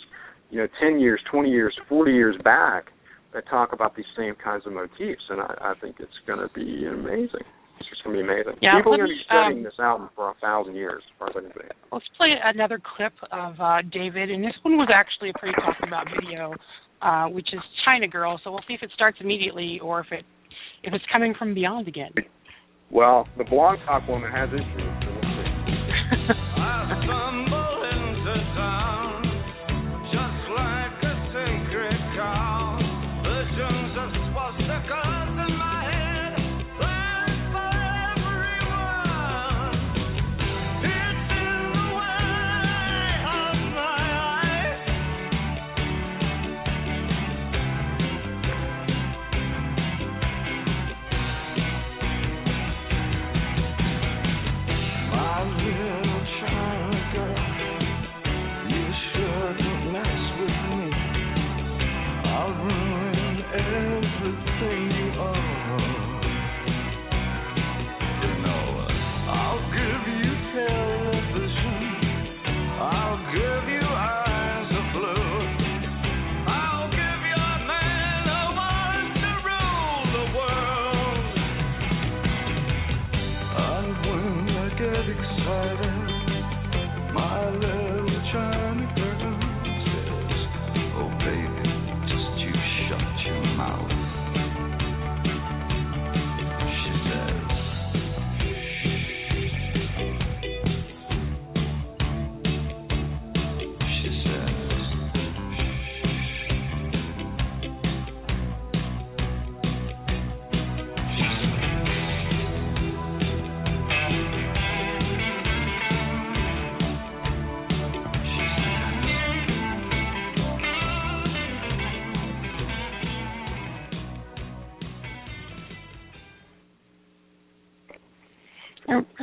[0.51, 2.87] you know 10 years 20 years 40 years back
[3.35, 6.53] that talk about these same kinds of motifs and i, I think it's going to
[6.55, 7.47] be amazing
[7.79, 8.57] it's just going to be amazing.
[8.62, 11.12] Yeah, People are going to be studying um, this album for a thousand years, as
[11.19, 11.69] far as I can see.
[11.92, 15.85] Let's play another clip of uh, David, and this one was actually a pretty talked
[15.85, 16.57] about video
[17.03, 18.40] uh, which is China Girl.
[18.42, 20.25] So we'll see if it starts immediately or if it
[20.83, 22.11] if it's coming from beyond again.
[22.90, 25.27] Well, the blog talk woman has issues, so we'll see.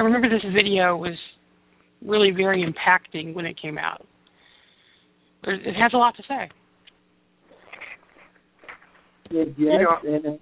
[0.03, 1.17] I remember this video was
[2.05, 4.05] really very impacting when it came out.
[5.43, 6.49] It has a lot to say.
[9.31, 10.39] Yes, You know,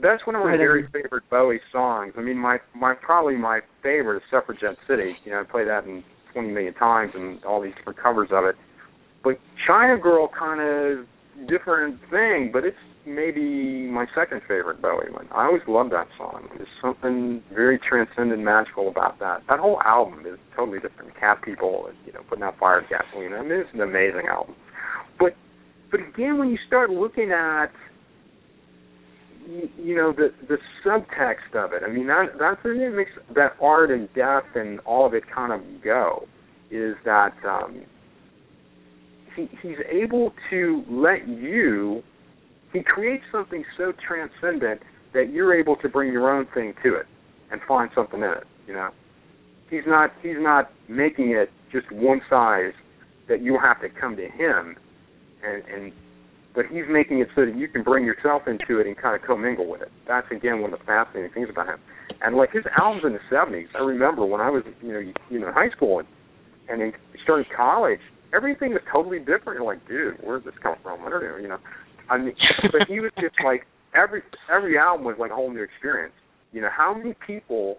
[0.00, 2.14] That's one of my very favorite Bowie songs.
[2.16, 5.16] I mean, my my probably my favorite is Suffragette City.
[5.24, 8.44] You know, I play that in 20 million times and all these different covers of
[8.44, 8.54] it.
[9.24, 12.76] But China Girl kind of different thing, but it's
[13.06, 15.28] maybe my second favorite Bowie one.
[15.32, 16.48] I always loved that song.
[16.56, 19.42] There's something very transcendent, magical about that.
[19.48, 21.18] That whole album is totally different.
[21.18, 23.32] Cat People, and, you know, putting out fire gasoline.
[23.32, 24.54] I mean, it's an amazing album.
[25.18, 25.36] But
[25.90, 27.70] but again, when you start looking at
[29.46, 31.82] you know the the subtext of it.
[31.84, 35.52] I mean that that's that makes that art and death and all of it kind
[35.52, 36.26] of go
[36.70, 37.82] is that um,
[39.36, 42.02] he he's able to let you
[42.74, 44.82] he creates something so transcendent
[45.14, 47.06] that you're able to bring your own thing to it
[47.50, 48.44] and find something in it.
[48.66, 48.90] You know,
[49.70, 52.72] he's not he's not making it just one size
[53.28, 54.76] that you have to come to him
[55.42, 55.92] and and
[56.54, 59.26] but he's making it so that you can bring yourself into it and kind of
[59.26, 59.90] commingle with it.
[60.06, 61.78] That's again one of the fascinating things about him.
[62.22, 64.98] And like his albums in the '70s, I remember when I was you know
[65.30, 66.08] you, know in high school and
[66.68, 68.00] and in starting college,
[68.34, 69.60] everything was totally different.
[69.60, 71.04] You're like, dude, where's this come from?
[71.06, 71.58] I don't know, you know.
[72.10, 72.34] I mean,
[72.72, 76.14] but he was just like every every album was like a whole new experience.
[76.52, 77.78] You know, how many people,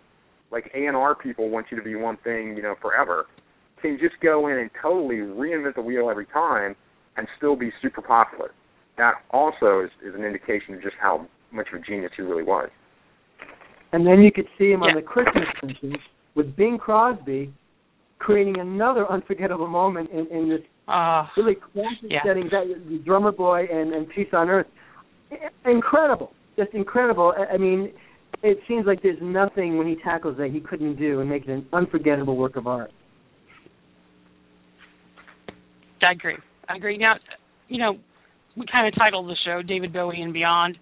[0.51, 3.25] like A and R people, want you to be one thing, you know, forever,
[3.81, 6.75] can just go in and totally reinvent the wheel every time
[7.17, 8.51] and still be super popular.
[8.97, 12.43] That also is, is an indication of just how much of a genius he really
[12.43, 12.69] was.
[13.93, 14.89] And then you could see him Yeah.
[14.89, 15.95] on the Christmas sessions
[16.35, 17.53] with Bing Crosby
[18.19, 22.19] creating another unforgettable moment in, in this Uh, really classic Yeah.
[22.23, 24.67] setting that the drummer boy and, and Peace on Earth.
[25.65, 26.31] Incredible.
[26.57, 27.33] Just incredible.
[27.37, 27.91] I- I mean,
[28.43, 31.49] it seems like there's nothing when he tackles that he couldn't do and make it
[31.49, 32.91] an unforgettable work of art.
[36.03, 36.37] I agree.
[36.69, 36.97] I agree.
[36.97, 37.15] Now,
[37.67, 37.97] you know,
[38.55, 40.77] we kind of titled the show "David Bowie and Beyond."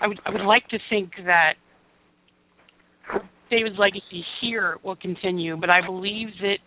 [0.00, 1.54] I would I would like to think that
[3.50, 6.58] David's legacy here will continue, but I believe that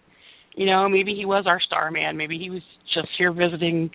[0.55, 2.17] you know maybe he was our star man.
[2.17, 2.61] Maybe he was
[2.93, 3.89] just here visiting,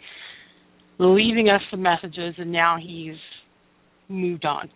[0.99, 3.17] leaving us some messages, and now he's
[4.09, 4.71] moved on.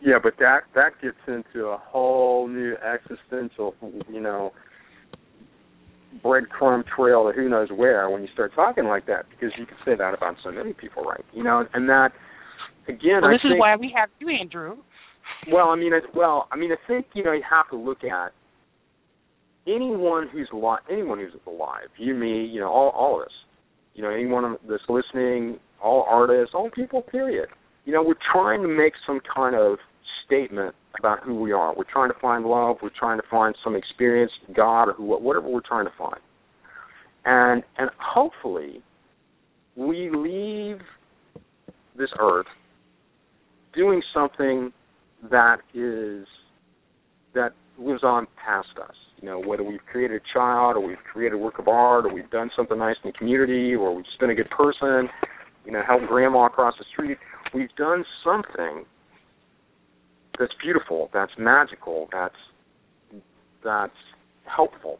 [0.00, 3.74] Yeah, but that that gets into a whole new existential,
[4.10, 4.52] you know,
[6.22, 9.76] breadcrumb trail to who knows where when you start talking like that, because you can
[9.84, 11.24] say that about so many people, right?
[11.32, 12.10] You know, and that
[12.86, 14.76] again, Well, I this think, is why we have you, Andrew.
[15.50, 18.04] Well, I mean, it, well, I mean, I think you know you have to look
[18.04, 18.32] at
[19.66, 23.32] anyone who's alive, anyone who's alive, you, me, you know, all all of us,
[23.94, 27.48] you know, anyone that's listening, all artists, all people, period.
[27.84, 29.78] You know, we're trying to make some kind of
[30.24, 31.74] statement about who we are.
[31.74, 32.76] We're trying to find love.
[32.82, 36.20] We're trying to find some experience, God, or who, whatever we're trying to find.
[37.24, 38.82] And and hopefully,
[39.76, 40.78] we leave
[41.96, 42.46] this earth
[43.74, 44.72] doing something
[45.30, 46.26] that is
[47.34, 48.94] that lives on past us.
[49.24, 52.12] You know, whether we've created a child or we've created a work of art or
[52.12, 55.08] we've done something nice in the community or we've just been a good person,
[55.64, 57.16] you know, helped grandma across the street.
[57.54, 58.84] We've done something
[60.38, 62.34] that's beautiful, that's magical, that's
[63.64, 63.96] that's
[64.44, 64.98] helpful.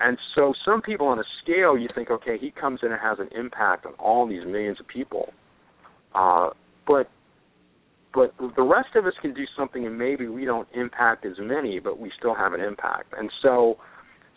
[0.00, 3.16] And so some people on a scale you think, okay, he comes in and has
[3.20, 5.32] an impact on all these millions of people.
[6.14, 6.50] Uh,
[6.86, 7.08] but
[8.14, 11.80] but the rest of us can do something and maybe we don't impact as many
[11.80, 13.12] but we still have an impact.
[13.18, 13.78] And so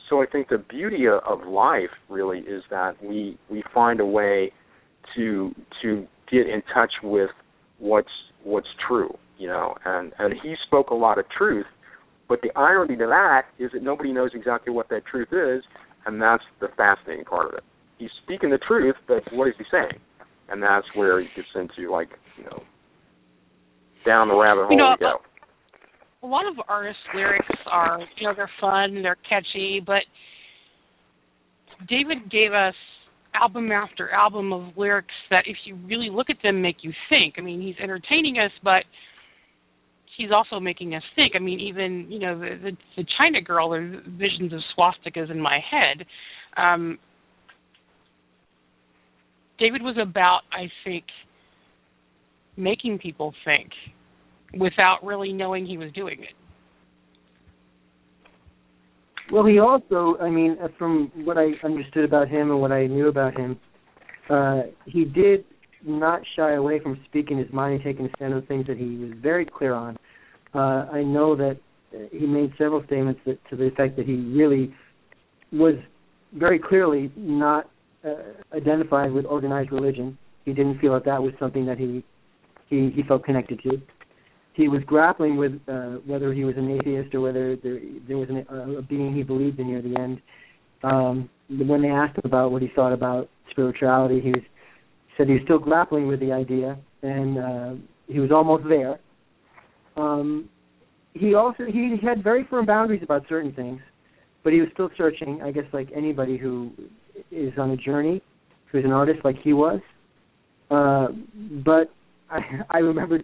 [0.10, 4.52] so i think the beauty of, life really is that we we find a way
[5.16, 7.30] to to get in touch with
[7.80, 8.08] what's
[8.44, 11.66] what's true you know and and he spoke a lot of truth
[12.28, 15.64] but the irony to that is that nobody knows exactly what that truth is
[16.06, 17.64] and that's the fascinating part of it.
[17.98, 20.00] He's speaking the truth but what is he saying?
[20.50, 22.64] And that's where he gets into like you know
[24.08, 25.20] down the rabbit hole You know, we go.
[26.24, 30.02] a lot of artists' lyrics are, you know, they're fun, they're catchy, but
[31.88, 32.74] David gave us
[33.40, 37.36] album after album of lyrics that, if you really look at them, make you think.
[37.38, 38.84] I mean, he's entertaining us, but
[40.18, 41.34] he's also making us think.
[41.36, 45.40] I mean, even you know, the the, the China Girl, there's visions of swastikas in
[45.40, 46.06] my head.
[46.58, 46.98] Um,
[49.60, 51.04] David was about, I think,
[52.56, 53.70] making people think
[54.54, 56.36] without really knowing he was doing it.
[59.32, 63.10] Well, he also, I mean, from what I understood about him and what I knew
[63.10, 63.60] about him,
[64.30, 65.44] uh, he did
[65.86, 68.96] not shy away from speaking his mind and taking a stand on things that he
[68.98, 69.98] was very clear on.
[70.54, 71.58] Uh, I know that
[72.12, 74.74] he made several statements that, to the effect that he really
[75.52, 75.76] was
[76.34, 77.70] very clearly not
[78.06, 80.18] uh, identified with organized religion.
[80.46, 82.04] He didn't feel that that was something that he
[82.70, 83.82] he, he felt connected to.
[84.58, 88.28] He was grappling with uh, whether he was an atheist or whether there, there was
[88.30, 90.20] an, uh, a being he believed in near the end.
[90.82, 94.42] Um, when they asked him about what he thought about spirituality, he was,
[95.16, 97.74] said he was still grappling with the idea, and uh,
[98.08, 99.00] he was almost there.
[99.96, 100.50] Um,
[101.14, 103.80] he also he had very firm boundaries about certain things,
[104.44, 105.40] but he was still searching.
[105.44, 106.72] I guess like anybody who
[107.32, 108.24] is on a journey,
[108.72, 109.82] who's an artist like he was.
[110.72, 111.10] Uh,
[111.64, 111.92] but
[112.32, 112.40] I,
[112.72, 113.20] I remember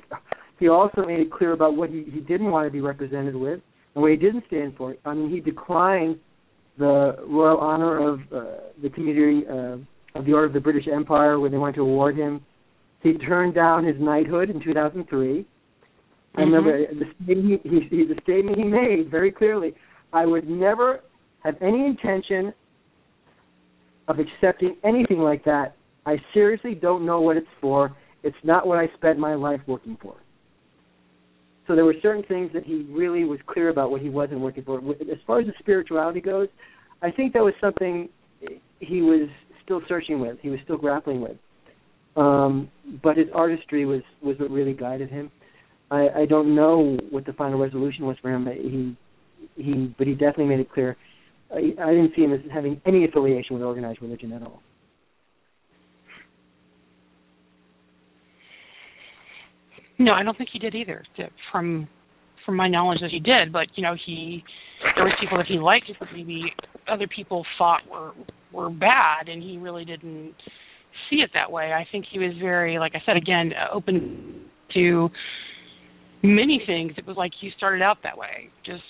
[0.63, 3.59] he also made it clear about what he, he didn't want to be represented with
[3.95, 4.95] and what he didn't stand for.
[5.03, 6.17] I mean, he declined
[6.77, 8.43] the royal honor of uh,
[8.81, 12.15] the community uh, of the Order of the British Empire when they wanted to award
[12.15, 12.45] him.
[13.01, 15.27] He turned down his knighthood in 2003.
[15.27, 16.39] Mm-hmm.
[16.39, 19.73] I remember the statement he, he, the statement he made very clearly.
[20.13, 21.01] I would never
[21.43, 22.53] have any intention
[24.07, 25.75] of accepting anything like that.
[26.05, 27.93] I seriously don't know what it's for.
[28.23, 30.15] It's not what I spent my life working for.
[31.67, 34.63] So there were certain things that he really was clear about what he wasn't working
[34.63, 34.79] for.
[34.79, 36.49] As far as the spirituality goes,
[37.01, 38.09] I think that was something
[38.79, 39.29] he was
[39.63, 40.37] still searching with.
[40.41, 41.37] He was still grappling with.
[42.15, 42.69] Um,
[43.01, 45.31] but his artistry was was what really guided him.
[45.89, 48.45] I, I don't know what the final resolution was for him.
[48.45, 48.95] He
[49.55, 50.95] he, but he definitely made it clear.
[51.51, 54.61] I, I didn't see him as having any affiliation with organized religion at all.
[60.03, 61.03] No, I don't think he did either.
[61.51, 61.87] From
[62.45, 64.43] from my knowledge, that he did, but you know, he
[64.95, 66.43] there was people that he liked that maybe
[66.91, 68.11] other people thought were
[68.51, 70.33] were bad, and he really didn't
[71.09, 71.71] see it that way.
[71.71, 74.41] I think he was very, like I said again, open
[74.73, 75.09] to
[76.21, 76.93] many things.
[76.97, 78.83] It was like he started out that way, just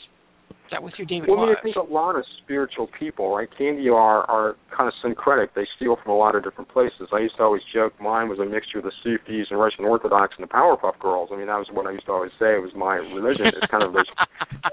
[0.73, 1.55] that was who David well, was.
[1.55, 3.47] I think a lot of spiritual people, right?
[3.55, 5.53] Candy are are kind of syncretic.
[5.53, 7.13] They steal from a lot of different places.
[7.13, 10.33] I used to always joke mine was a mixture of the Sufis and Russian Orthodox
[10.37, 11.29] and the Powerpuff Girls.
[11.31, 12.57] I mean, that was what I used to always say.
[12.57, 13.45] It was my religion.
[13.53, 14.09] It's kind of this,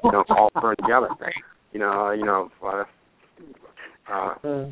[0.02, 1.08] you know, all thrown together.
[1.72, 2.84] You know, uh, you know, uh,
[4.10, 4.66] uh, uh,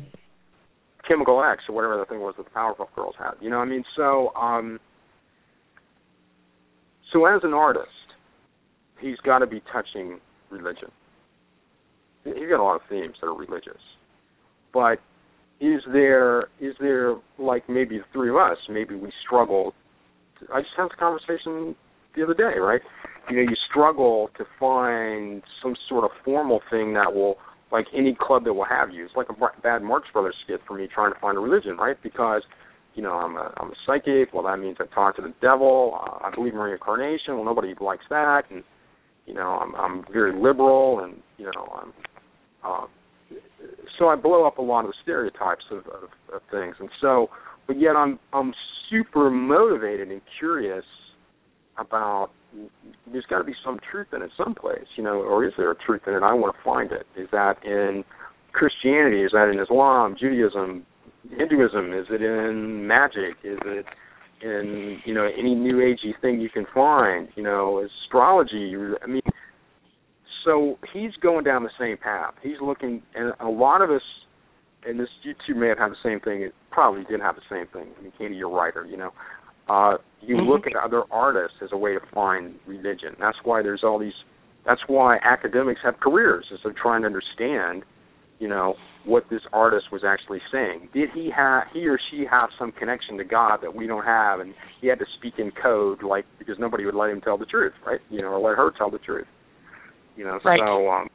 [1.07, 3.37] Chemical X or whatever the thing was that the Powerpuff Girls had.
[3.39, 4.79] You know, what I mean, so um,
[7.13, 8.17] so as an artist,
[8.99, 10.19] he's got to be touching
[10.49, 10.89] religion
[12.23, 13.81] he's got a lot of themes that are religious,
[14.73, 14.99] but
[15.59, 19.73] is there is there like maybe the three of us maybe we struggle
[20.39, 21.75] to, i just had this conversation
[22.15, 22.81] the other day right?
[23.29, 27.37] You know you struggle to find some sort of formal thing that will
[27.71, 29.05] like any club that will have you.
[29.05, 31.97] It's like a bad Marx Brothers skit for me trying to find a religion right?
[32.01, 32.43] Because
[32.95, 34.33] you know i'm a i'm a psychic.
[34.33, 35.99] Well that means i talk to the devil.
[36.01, 37.35] Uh, i believe in reincarnation.
[37.35, 38.43] Well nobody likes that.
[38.49, 38.63] And
[39.29, 41.93] you know i'm i'm very liberal and you know i'm
[42.63, 42.85] uh,
[43.97, 47.29] so I blow up a lot of the stereotypes of, of, of things, and so,
[47.67, 48.53] but yet I'm I'm
[48.89, 50.85] super motivated and curious
[51.77, 52.29] about.
[53.11, 55.75] There's got to be some truth in it someplace, you know, or is there a
[55.75, 56.23] truth in it?
[56.23, 57.05] I want to find it.
[57.15, 58.03] Is that in
[58.53, 59.21] Christianity?
[59.21, 60.83] Is that in Islam, Judaism,
[61.29, 61.93] Hinduism?
[61.93, 63.37] Is it in magic?
[63.43, 63.85] Is it
[64.41, 67.27] in you know any new agey thing you can find?
[67.35, 68.73] You know, astrology.
[69.01, 69.21] I mean,
[70.45, 72.33] so he's going down the same path.
[72.41, 74.01] He's looking, and a lot of us,
[74.85, 76.41] and this you two may have had the same thing.
[76.41, 77.91] It probably didn't have the same thing.
[77.97, 79.11] I mean, Candy, you're a writer, you know.
[79.67, 80.49] Uh, you mm-hmm.
[80.49, 83.15] look at other artists as a way to find religion.
[83.19, 84.13] That's why there's all these.
[84.65, 87.83] That's why academics have careers, is they're trying to understand,
[88.39, 88.75] you know,
[89.05, 90.89] what this artist was actually saying.
[90.93, 94.39] Did he have, he or she have some connection to God that we don't have,
[94.39, 97.45] and he had to speak in code, like because nobody would let him tell the
[97.45, 97.99] truth, right?
[98.09, 99.27] You know, or let her tell the truth.
[100.15, 100.59] You know, right.
[100.65, 101.07] so um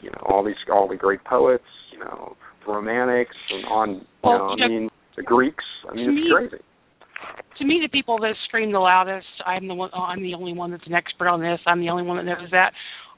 [0.00, 4.00] you know, all these all the great poets, you know, the romantics and on you
[4.22, 5.64] well, know, you I mean the Greeks.
[5.90, 6.62] I mean it's me, crazy.
[7.58, 10.70] To me the people that scream the loudest, I'm the one, I'm the only one
[10.70, 12.72] that's an expert on this, I'm the only one that knows that,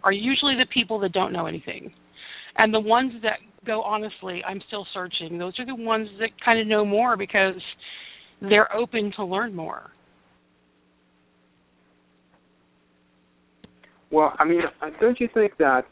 [0.04, 1.92] are usually the people that don't know anything.
[2.58, 6.60] And the ones that go honestly, I'm still searching, those are the ones that kind
[6.60, 7.60] of know more because
[8.40, 9.90] they're open to learn more.
[14.10, 15.82] Well, I mean, uh, don't you think that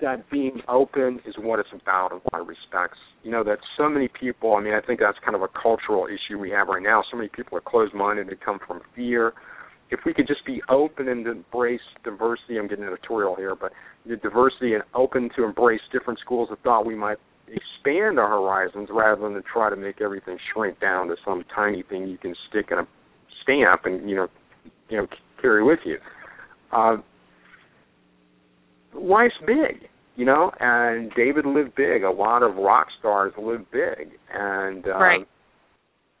[0.00, 2.98] that being open is what it's about in a lot of respects?
[3.22, 4.54] You know, that so many people.
[4.54, 7.02] I mean, I think that's kind of a cultural issue we have right now.
[7.10, 9.32] So many people are closed-minded and come from fear.
[9.90, 13.72] If we could just be open and embrace diversity, I'm getting editorial here, but
[14.04, 18.88] the diversity and open to embrace different schools of thought, we might expand our horizons
[18.90, 22.34] rather than to try to make everything shrink down to some tiny thing you can
[22.48, 22.86] stick in a
[23.42, 24.28] stamp and you know,
[24.88, 25.06] you know,
[25.40, 25.98] carry with you
[26.72, 26.96] uh,
[28.94, 32.02] life's big, you know, and David lived big.
[32.02, 35.28] A lot of rock stars live big, and uh, right.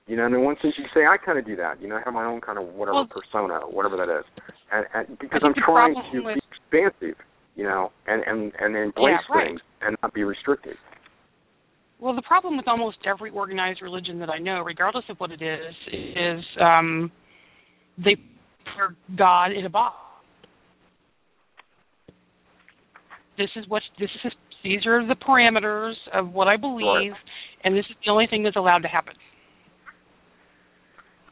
[0.06, 1.80] You know, and in one sense, you say I kind of do that.
[1.80, 4.24] You know, I have my own kind of whatever well, persona, whatever that is,
[4.72, 6.36] and, and because I'm trying to with...
[6.36, 7.16] be expansive,
[7.56, 9.48] you know, and and and embrace yeah, right.
[9.48, 10.76] things and not be restricted.
[11.98, 15.42] Well, the problem with almost every organized religion that I know, regardless of what it
[15.42, 17.10] is, is um,
[17.98, 18.16] they
[18.76, 19.96] put God in a box
[23.38, 24.32] this is what this is
[24.64, 27.12] these are the parameters of what I believe, right.
[27.62, 29.14] and this is the only thing that's allowed to happen.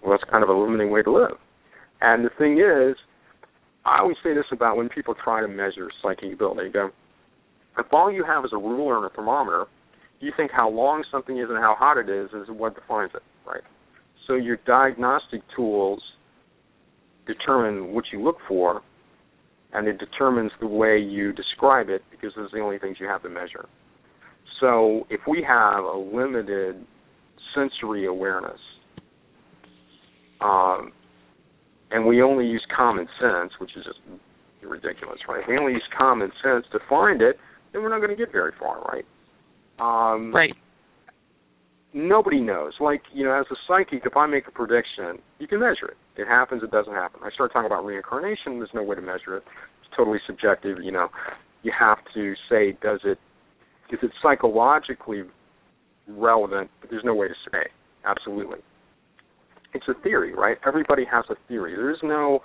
[0.05, 1.39] Well, that's kind of a limiting way to live.
[2.03, 2.97] And the thing is,
[3.87, 6.71] I always say this about when people try to measure psychic ability.
[6.71, 6.91] Go,
[7.79, 9.67] if all you have is a ruler and a thermometer,
[10.21, 13.23] you think how long something is and how hot it is is what defines it,
[13.47, 13.63] right?
[14.27, 16.03] So your diagnostic tools
[17.27, 18.83] determine what you look for,
[19.73, 23.07] and it determines the way you describe it because those are the only things you
[23.07, 23.67] have to measure.
[24.61, 26.85] So if we have a limited
[27.55, 28.61] sensory awareness,
[30.45, 30.93] um,
[31.91, 33.99] and we only use common sense, which is just
[34.63, 35.41] ridiculous, right?
[35.43, 37.37] If we only use common sense to find it,
[37.73, 39.05] then we're not going to get very far, right?
[39.79, 40.55] Um, right.
[41.93, 42.73] Nobody knows.
[42.81, 46.21] Like, you know, as a psychic, if I make a prediction, you can measure it.
[46.21, 47.21] It happens, it doesn't happen.
[47.25, 49.45] I start talking about reincarnation, there's no way to measure it.
[49.81, 51.09] It's totally subjective, you know.
[51.63, 53.19] You have to say, does it,
[53.91, 55.23] is it psychologically
[56.09, 56.71] relevant?
[56.81, 57.71] But there's no way to say.
[58.05, 58.59] Absolutely.
[59.75, 60.57] It's a theory, right?
[60.67, 61.75] Everybody has a theory.
[61.75, 62.41] There's no,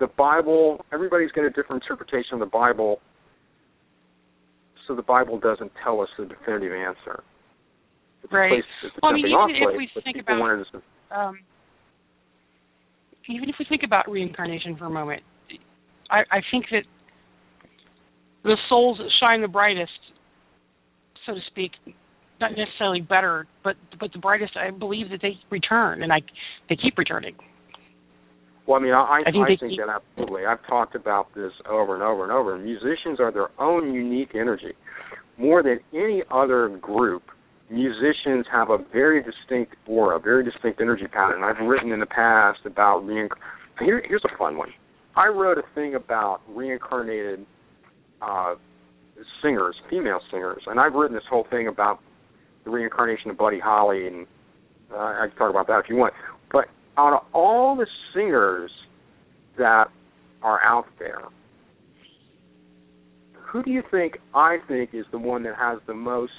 [0.00, 3.00] the Bible, everybody's got a different interpretation of the Bible
[4.86, 7.22] so the Bible doesn't tell us the definitive answer.
[8.22, 8.50] It's right.
[8.50, 10.40] Place, it's well, I mean, even place, if we think about,
[11.10, 11.38] um,
[13.28, 15.22] even if we think about reincarnation for a moment,
[16.10, 16.84] I, I think that
[18.44, 19.92] the souls that shine the brightest,
[21.26, 21.72] so to speak,
[22.42, 26.20] not necessarily better, but but the brightest, I believe that they return, and I
[26.68, 27.34] they keep returning.
[28.66, 30.44] Well, I mean, I, I think I think keep- that absolutely.
[30.46, 32.58] I've talked about this over and over and over.
[32.58, 34.72] Musicians are their own unique energy.
[35.38, 37.22] More than any other group,
[37.70, 41.42] musicians have a very distinct aura, a very distinct energy pattern.
[41.42, 43.30] I've written in the past about reinc.
[43.80, 44.68] Here, here's a fun one.
[45.16, 47.44] I wrote a thing about reincarnated
[48.20, 48.54] uh,
[49.42, 51.98] singers, female singers, and I've written this whole thing about
[52.64, 54.26] the reincarnation of Buddy Holly, and
[54.92, 56.14] uh, I can talk about that if you want.
[56.50, 58.70] But out of all the singers
[59.58, 59.86] that
[60.42, 61.22] are out there,
[63.34, 66.32] who do you think I think is the one that has the most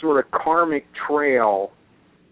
[0.00, 1.72] sort of karmic trail,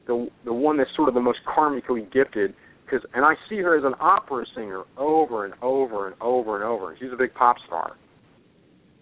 [0.06, 2.54] the the one that's sort of the most karmically gifted?
[2.84, 6.64] Because and I see her as an opera singer over and over and over and
[6.64, 6.96] over.
[7.00, 7.96] She's a big pop star,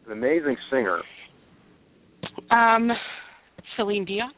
[0.07, 1.01] an amazing singer.
[2.51, 2.91] Um,
[3.77, 4.33] Celine Dion.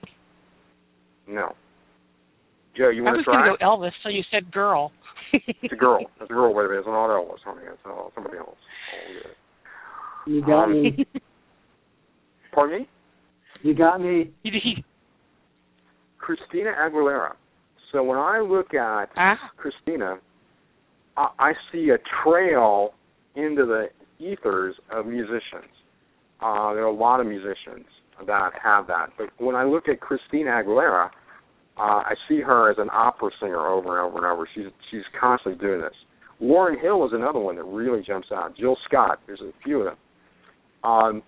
[1.27, 1.55] No,
[2.77, 3.53] Joe, you want I was to going try?
[3.53, 4.93] to go Elvis, so you said girl.
[5.33, 6.01] It's a girl.
[6.21, 6.55] It's a girl.
[6.55, 6.79] Wait a minute.
[6.81, 7.63] It's not Elvis, honey.
[7.67, 8.57] It's uh, somebody else.
[8.57, 10.33] Oh, yeah.
[10.35, 11.07] You got Um, me.
[12.53, 12.89] Pardon me?
[13.63, 14.31] You got me.
[16.19, 17.33] Christina Aguilera.
[17.93, 20.19] So when I look at ah, Christina,
[21.17, 22.93] I, I see a trail
[23.35, 23.89] into the
[24.25, 25.71] ethers of musicians.
[26.41, 27.87] Uh, there are a lot of musicians
[28.27, 29.11] that have that.
[29.19, 31.11] But when I look at Christina Aguilera,
[31.77, 34.49] uh, I see her as an opera singer over and over and over.
[34.55, 35.95] She's she's constantly doing this.
[36.41, 38.57] Lauryn Hill is another one that really jumps out.
[38.57, 39.97] Jill Scott, there's a few of them.
[40.85, 41.23] Um,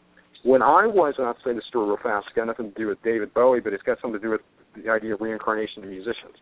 [0.45, 2.89] when I was, and I'll say the story real fast, it's got nothing to do
[2.89, 4.41] with David Bowie, but it's got something to do with
[4.77, 6.37] the idea of reincarnation of musicians.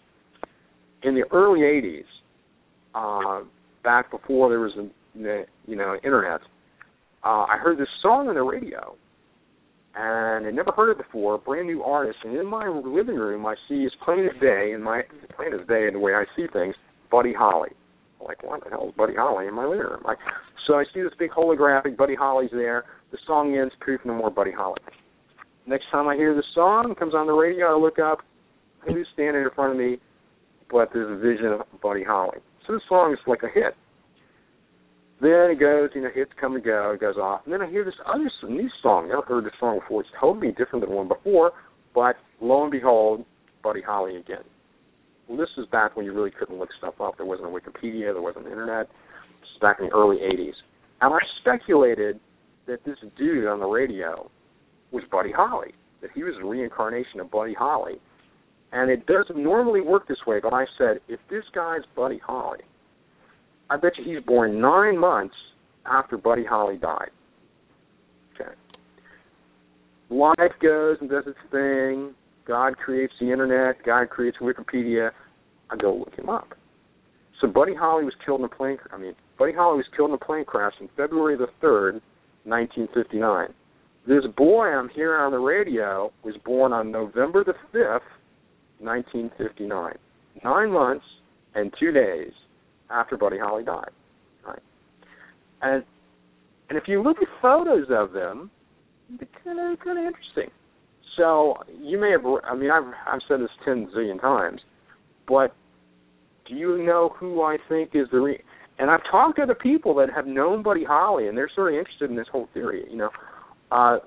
[1.02, 2.04] In the early 80s,
[2.94, 3.44] uh,
[3.82, 4.88] back before there was a
[5.66, 6.40] you know internet,
[7.24, 8.96] uh, I heard this song on the radio,
[9.96, 11.38] and I'd never heard it before.
[11.38, 14.82] Brand new artist, and in my living room, I see as plain as day, in
[14.82, 15.02] my
[15.36, 16.74] plain as day in the way I see things,
[17.10, 17.70] Buddy Holly.
[18.20, 20.02] I'm like, what the hell is Buddy Holly in my living room?
[20.04, 20.18] Like,
[20.66, 22.84] so I see this big holographic Buddy Holly's there.
[23.12, 24.80] The song ends, poof, no more Buddy Holly.
[25.66, 28.18] Next time I hear the song, comes on the radio, I look up,
[28.86, 29.98] who's standing in front of me,
[30.70, 32.38] but there's a vision of Buddy Holly.
[32.66, 33.74] So the song is like a hit.
[35.24, 37.40] Then it goes, you know, hits come and go, it goes off.
[37.46, 39.08] And then I hear this other new song.
[39.08, 40.02] Never heard this song before.
[40.02, 41.52] It's totally different than the one before,
[41.94, 43.24] but lo and behold,
[43.62, 44.44] Buddy Holly again.
[45.26, 47.16] Well, this is back when you really couldn't look stuff up.
[47.16, 48.88] There wasn't a Wikipedia, there wasn't internet.
[49.40, 50.52] This is back in the early 80s.
[51.00, 52.20] And I speculated
[52.66, 54.30] that this dude on the radio
[54.92, 55.72] was Buddy Holly,
[56.02, 57.94] that he was a reincarnation of Buddy Holly.
[58.72, 62.60] And it doesn't normally work this way, but I said, if this guy's Buddy Holly,
[63.70, 65.34] I bet you he's born nine months
[65.86, 67.10] after Buddy Holly died.
[68.34, 68.50] Okay.
[70.10, 72.14] Life goes and does its thing.
[72.46, 73.84] God creates the internet.
[73.84, 75.10] God creates Wikipedia.
[75.70, 76.54] I go look him up.
[77.40, 78.78] So Buddy Holly was killed in a plane.
[78.92, 82.00] I mean, Buddy Holly was killed in a plane crash on February the third,
[82.44, 83.48] 1959.
[84.06, 88.06] This boy I'm hearing on the radio was born on November the fifth,
[88.78, 89.94] 1959.
[90.44, 91.04] Nine months
[91.54, 92.32] and two days
[92.94, 93.90] after Buddy Holly died.
[94.46, 94.62] Right.
[95.62, 95.84] And
[96.68, 98.50] and if you look at photos of them,
[99.10, 100.50] they're kind of kind of interesting.
[101.16, 102.24] So you may have.
[102.44, 104.60] I mean, I've I've said this ten zillion times,
[105.28, 105.54] but
[106.48, 108.42] do you know who I think is the re-?
[108.78, 111.78] And I've talked to other people that have known Buddy Holly, and they're sort of
[111.78, 112.84] interested in this whole theory.
[112.90, 113.10] You know,
[113.70, 113.98] uh,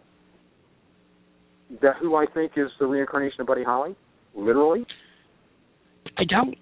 [1.81, 3.95] that who I think is the reincarnation of Buddy Holly,
[4.35, 4.85] literally.
[6.17, 6.57] I don't.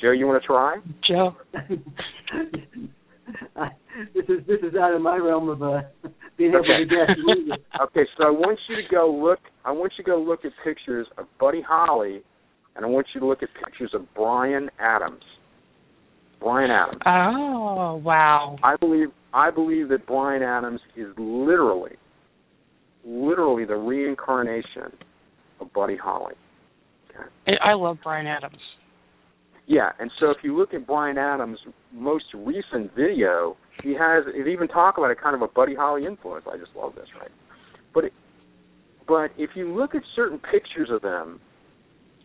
[0.00, 0.76] Joe, you want to try?
[1.06, 1.34] Joe.
[3.56, 3.68] I,
[4.14, 5.82] this is this is out of my realm of uh,
[6.36, 7.16] being able to guess.
[7.82, 9.40] okay, so I want you to go look.
[9.64, 12.22] I want you to go look at pictures of Buddy Holly,
[12.76, 15.22] and I want you to look at pictures of Bryan Adams.
[16.40, 17.02] Bryan Adams.
[17.04, 18.56] Oh wow!
[18.62, 21.96] I believe I believe that Bryan Adams is literally,
[23.04, 24.92] literally the reincarnation
[25.60, 26.34] of Buddy Holly.
[27.10, 27.56] Okay.
[27.62, 28.60] I love Bryan Adams.
[29.68, 31.58] Yeah, and so if you look at Bryan Adams'
[31.92, 36.06] most recent video, he has it even talk about a kind of a Buddy Holly
[36.06, 36.46] influence.
[36.50, 37.30] I just love this, right?
[37.94, 38.12] But it,
[39.06, 41.38] but if you look at certain pictures of them,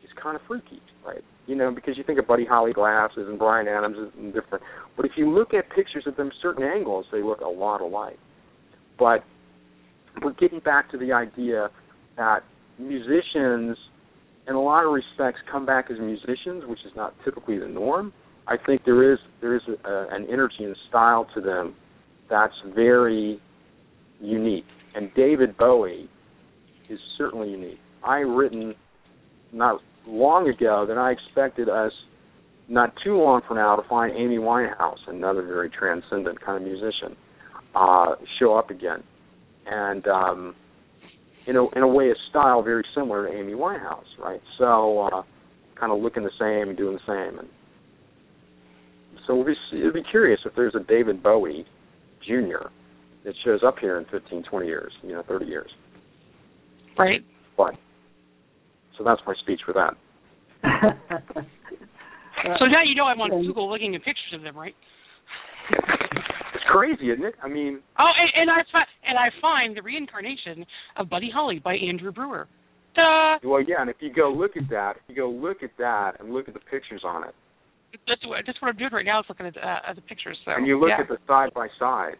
[0.01, 1.21] it's kind of freaky, right?
[1.45, 4.63] You know, because you think of Buddy Holly glasses and Bryan Adams and different.
[4.95, 8.19] But if you look at pictures of them, certain angles, they look a lot alike.
[8.97, 9.25] But
[10.21, 11.69] we're getting back to the idea
[12.15, 12.39] that
[12.79, 13.77] musicians
[14.47, 18.13] in a lot of respects come back as musicians, which is not typically the norm.
[18.47, 21.75] I think there is there is a, an energy and style to them
[22.29, 23.39] that's very
[24.19, 24.65] unique.
[24.95, 26.09] And David Bowie
[26.89, 27.79] is certainly unique.
[28.03, 28.75] I written
[29.51, 31.91] not long ago that I expected us
[32.67, 37.15] not too long from now to find Amy Winehouse, another very transcendent kind of musician,
[37.75, 39.03] uh, show up again.
[39.65, 40.55] And um,
[41.47, 44.41] in a in a way a style very similar to Amy Winehouse, right?
[44.57, 45.23] So uh,
[45.79, 47.49] kind of looking the same and doing the same, and
[49.27, 51.65] so we'll be it'll be curious if there's a David Bowie
[52.25, 52.67] Jr.
[53.25, 55.71] that shows up here in 15, 20 years, you know, 30 years.
[56.97, 57.21] Right.
[57.57, 57.75] But
[58.97, 59.95] so that's my speech for that.
[62.59, 64.75] so now you know I'm on Google looking at pictures of them, right?
[66.73, 67.35] Crazy, isn't it?
[67.43, 67.81] I mean.
[67.99, 70.65] Oh, and, and I find and I find the reincarnation
[70.97, 72.47] of Buddy Holly by Andrew Brewer.
[72.95, 73.37] Duh.
[73.43, 76.19] Well, yeah, and if you go look at that, if you go look at that
[76.19, 77.35] and look at the pictures on it.
[78.07, 79.19] That's what that's what I'm doing right now.
[79.19, 80.37] Is looking at, uh, at the pictures.
[80.45, 80.51] So.
[80.51, 81.03] And you look yeah.
[81.03, 82.17] at the side by sides.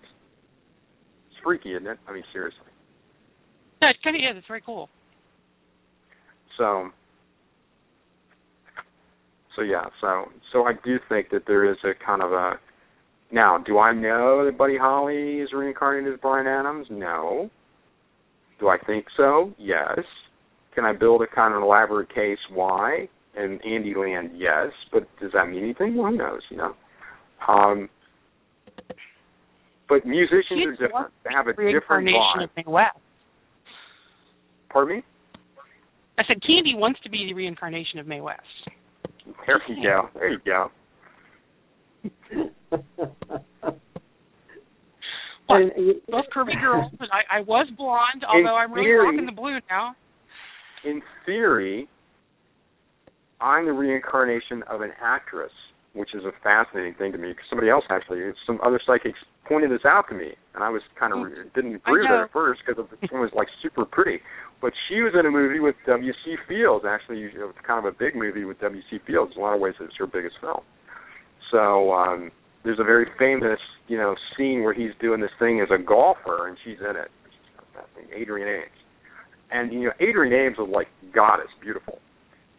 [1.30, 1.98] It's freaky, isn't it?
[2.08, 2.70] I mean, seriously.
[3.82, 4.38] Yeah, it kind of is.
[4.38, 4.88] It's very cool.
[6.60, 6.92] So.
[9.56, 12.54] So yeah, so so I do think that there is a kind of a
[13.34, 16.86] now, do I know that Buddy Holly is reincarnated as Bryan Adams?
[16.92, 17.50] No.
[18.60, 19.52] Do I think so?
[19.58, 20.00] Yes.
[20.76, 23.10] Can I build a kind of elaborate case why?
[23.36, 24.68] And Andy Land, yes.
[24.92, 25.98] But does that mean anything?
[25.98, 26.76] Well, who knows, you know?
[27.48, 27.90] Um,
[29.90, 31.12] but musicians are different.
[31.24, 32.44] They have a different vibe.
[32.44, 32.98] Of Mae West.
[34.70, 35.04] Pardon me?
[36.20, 38.42] I said Candy wants to be the reincarnation of Mae West.
[39.48, 40.10] There you go.
[40.14, 40.70] There you go.
[45.50, 45.70] Well,
[46.10, 49.60] both curvy girls, and I, I was blonde, although I'm really theory, rocking the blue
[49.70, 49.96] now.
[50.86, 51.88] In theory,
[53.42, 55.52] I'm the reincarnation of an actress,
[55.94, 57.30] which is a fascinating thing to me.
[57.30, 60.82] Because somebody else actually, some other psychics pointed this out to me, and I was
[60.98, 64.20] kind of didn't agree with it at first because it was like super pretty.
[64.62, 66.36] But she was in a movie with W.C.
[66.48, 66.86] Fields.
[66.88, 69.00] Actually, it was kind of a big movie with W.C.
[69.06, 69.34] Fields.
[69.36, 70.64] In a lot of ways, it's her biggest film.
[71.52, 72.32] So um,
[72.64, 76.48] there's a very famous, you know, scene where he's doing this thing as a golfer,
[76.48, 77.12] and she's in it.
[78.20, 78.72] Adrienne Ames,
[79.52, 82.00] and you know, Adrienne Ames is like goddess, beautiful.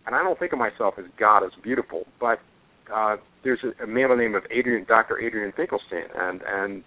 [0.06, 2.38] And I don't think of myself as goddess, beautiful, but
[2.92, 5.18] uh, there's a, a man by the name of Adrian, Dr.
[5.18, 6.84] Adrian Finkelstein, and and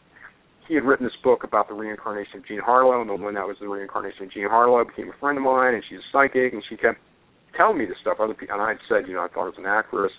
[0.68, 3.48] he had written this book about the reincarnation of Jean Harlow, and the one that
[3.48, 6.54] was the reincarnation of Jean Harlow became a friend of mine, and she's a psychic,
[6.54, 7.00] and she kept
[7.56, 8.20] telling me this stuff.
[8.20, 10.12] Other people, and I said, you know, I thought it was an actress,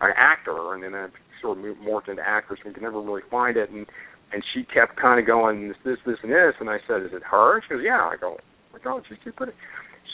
[0.00, 1.08] an actor, and then I
[1.44, 2.60] sort of morphed actress.
[2.64, 3.86] We could never really find it, and
[4.32, 6.54] and she kept kind of going this, this, this, and this.
[6.58, 9.18] And I said, "Is it her?" She goes, "Yeah." I go, "Oh my God, she's
[9.22, 9.52] too pretty."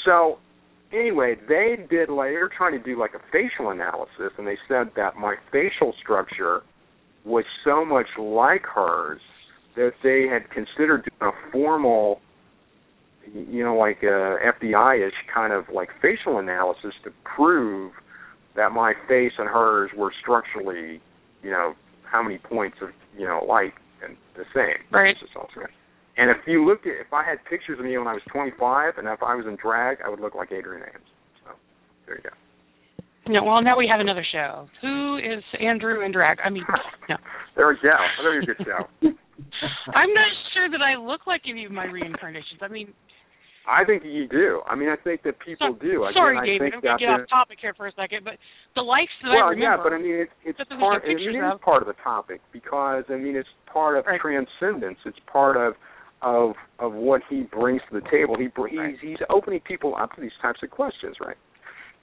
[0.04, 0.38] So
[0.92, 4.58] anyway, they did like they were trying to do like a facial analysis, and they
[4.66, 6.62] said that my facial structure
[7.24, 9.20] was so much like hers
[9.76, 12.20] that they had considered doing a formal
[13.32, 17.92] you know, like uh, a FBI-ish kind of like facial analysis to prove
[18.56, 21.00] that my face and hers were structurally
[21.42, 21.74] you know,
[22.10, 23.72] how many points of, you know, light
[24.04, 24.82] and the same.
[24.92, 25.16] Right.
[26.16, 28.94] And if you looked at, if I had pictures of me when I was 25,
[28.98, 31.10] and if I was in drag, I would look like Adrienne Ames.
[31.44, 31.52] So
[32.06, 32.34] there you go.
[33.28, 34.68] No, well, now we have another show.
[34.82, 36.38] Who is Andrew in drag?
[36.44, 36.64] I mean,
[37.08, 37.16] no.
[37.56, 37.94] there we go.
[38.18, 38.84] Another good show.
[39.94, 42.60] I'm not sure that I look like any of my reincarnations.
[42.60, 42.92] I mean,
[43.70, 44.60] I think you do.
[44.66, 46.04] I mean, I think that people so, do.
[46.12, 46.60] Sorry, Again, David.
[46.60, 48.34] I think I'm going to get off topic here for a second, but
[48.74, 49.54] the life that well, I remember.
[49.54, 51.02] Well, yeah, but I mean, it's it's Just that we part.
[51.02, 51.60] have I mean, pictures it is of.
[51.62, 54.20] part of the topic because I mean, it's part of Right.
[54.20, 54.98] transcendence.
[55.06, 55.74] It's part of
[56.22, 58.36] of of what he brings to the table.
[58.36, 61.38] He br- he's he's opening people up to these types of questions, right?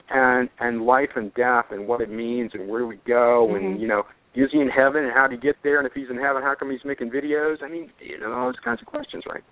[0.10, 3.80] And and life and death and what it means and where we go and Mhm.
[3.80, 4.06] you know
[4.36, 6.42] is he in heaven and how do you get there and if he's in heaven
[6.44, 7.62] how come he's making videos?
[7.62, 9.44] I mean you know all those kinds of questions, right?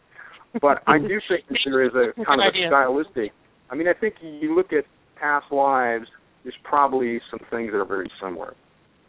[0.62, 3.32] But I do think that there is a kind of a stylistic.
[3.70, 4.86] I mean I think you look at
[5.20, 6.06] past lives.
[6.44, 8.54] There's probably some things that are very similar,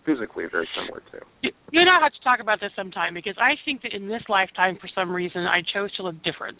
[0.07, 1.21] physically very similar too.
[1.43, 4.23] You and I have to talk about this sometime because I think that in this
[4.29, 6.57] lifetime, for some reason, I chose to look different.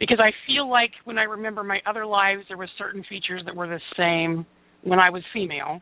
[0.00, 3.54] Because I feel like when I remember my other lives, there were certain features that
[3.54, 4.46] were the same
[4.82, 5.80] when I was female,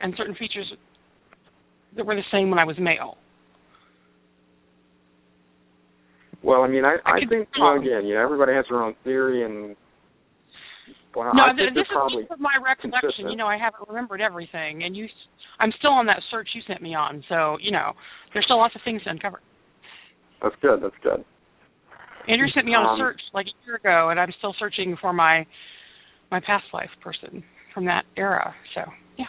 [0.00, 0.72] and certain features
[1.96, 3.16] that were the same when I was male.
[6.42, 8.94] Well, I mean, I I I think well again, you know, everybody has their own
[9.04, 9.74] theory, and
[11.14, 13.00] well, no, I th- think this is probably just my recollection.
[13.02, 13.30] consistent.
[13.30, 15.08] You know, I haven't remembered everything, and you,
[15.58, 17.24] I'm still on that search you sent me on.
[17.28, 17.92] So you know,
[18.32, 19.40] there's still lots of things to uncover.
[20.42, 20.80] that's good.
[20.82, 21.24] That's good.
[22.28, 24.96] Andrew sent me on a Um, search like a year ago, and I'm still searching
[25.00, 25.44] for my
[26.30, 27.42] my past life person
[27.74, 28.54] from that era.
[28.74, 28.82] So
[29.18, 29.26] yeah,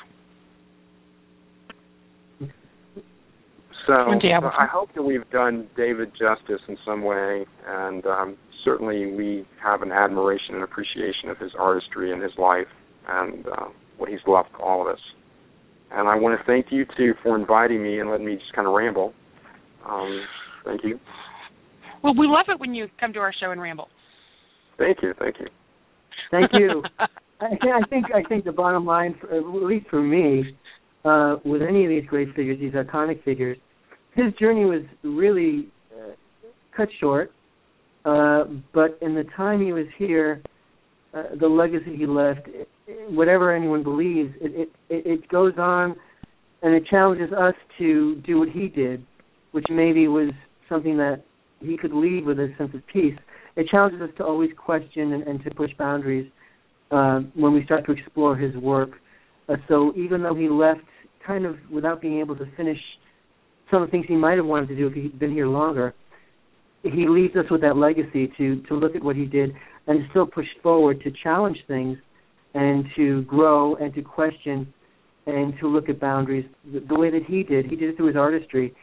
[3.89, 9.47] So I hope that we've done David justice in some way, and um, certainly we
[9.63, 12.67] have an admiration and appreciation of his artistry and his life
[13.07, 13.65] and uh,
[13.97, 14.99] what he's left to all of us.
[15.91, 18.67] And I want to thank you too for inviting me and letting me just kind
[18.67, 19.11] of ramble.
[19.87, 20.21] Um,
[20.65, 20.99] thank you.
[22.03, 23.87] well, we love it when you come to our show and ramble.
[24.77, 25.15] Thank you.
[25.17, 25.47] Thank you.
[26.29, 26.83] Thank you.
[27.41, 30.55] I, I think I think the bottom line, for, at least for me,
[31.05, 33.57] uh, with any of these great figures, these iconic figures,
[34.23, 36.11] his journey was really uh,
[36.75, 37.31] cut short.
[38.05, 40.41] Uh, but in the time he was here,
[41.13, 45.53] uh, the legacy he left, i- i- whatever anyone believes, it, it it it goes
[45.57, 45.95] on,
[46.61, 49.03] and it challenges us to do what he did,
[49.51, 50.29] which maybe was
[50.69, 51.21] something that
[51.59, 53.17] he could leave with a sense of peace.
[53.55, 56.31] It challenges us to always question and, and to push boundaries
[56.91, 58.91] uh, when we start to explore his work.
[59.49, 60.81] Uh, so even though he left
[61.25, 62.79] kind of without being able to finish
[63.71, 65.93] some of the things he might have wanted to do if he'd been here longer,
[66.83, 69.51] he leaves us with that legacy to to look at what he did
[69.87, 71.97] and still push forward to challenge things
[72.53, 74.71] and to grow and to question
[75.25, 77.65] and to look at boundaries the, the way that he did.
[77.65, 78.73] He did it through his artistry,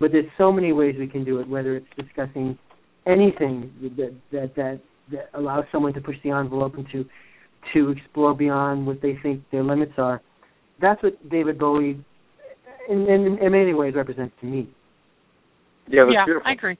[0.00, 1.48] but there's so many ways we can do it.
[1.48, 2.58] Whether it's discussing
[3.06, 4.80] anything that that that,
[5.12, 7.04] that allows someone to push the envelope and to
[7.72, 10.20] to explore beyond what they think their limits are.
[10.80, 12.04] That's what David Bowie,
[12.88, 14.68] in, in, in many ways, represents to me.
[15.88, 16.48] Yeah, yeah, beautiful.
[16.48, 16.78] I agree.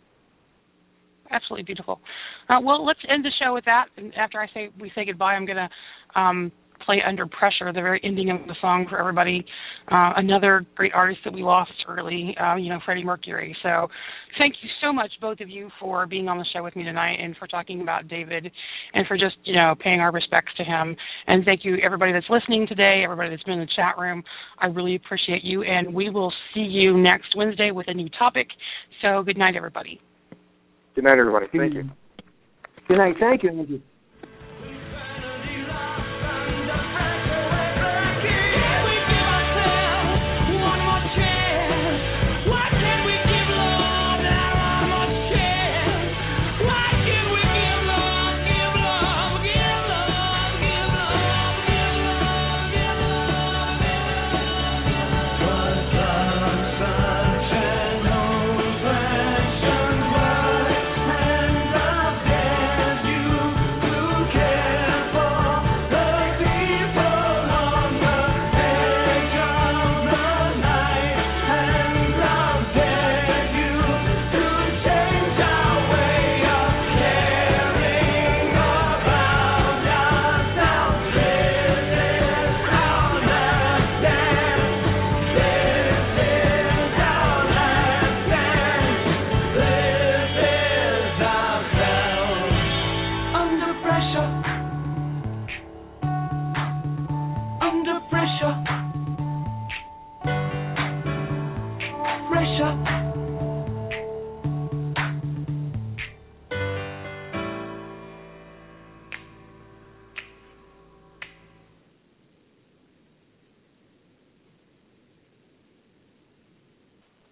[1.30, 2.00] Absolutely beautiful.
[2.48, 3.86] Uh, well, let's end the show with that.
[3.96, 6.52] And after I say we say goodbye, I'm going to um,
[6.84, 9.44] play "Under Pressure," the very ending of the song for everybody.
[9.90, 13.56] Uh, another great artist that we lost early, uh, you know, Freddie Mercury.
[13.62, 13.88] So,
[14.38, 17.16] thank you so much, both of you, for being on the show with me tonight
[17.20, 18.50] and for talking about David
[18.94, 20.96] and for just you know paying our respects to him.
[21.26, 24.22] And thank you everybody that's listening today, everybody that's been in the chat room.
[24.58, 28.48] I really appreciate you, and we will see you next Wednesday with a new topic.
[29.02, 30.00] So, good night, everybody.
[30.94, 31.46] Good night, everybody.
[31.52, 31.90] Thank you.
[32.86, 33.14] Good night.
[33.18, 33.82] Thank you, Angie.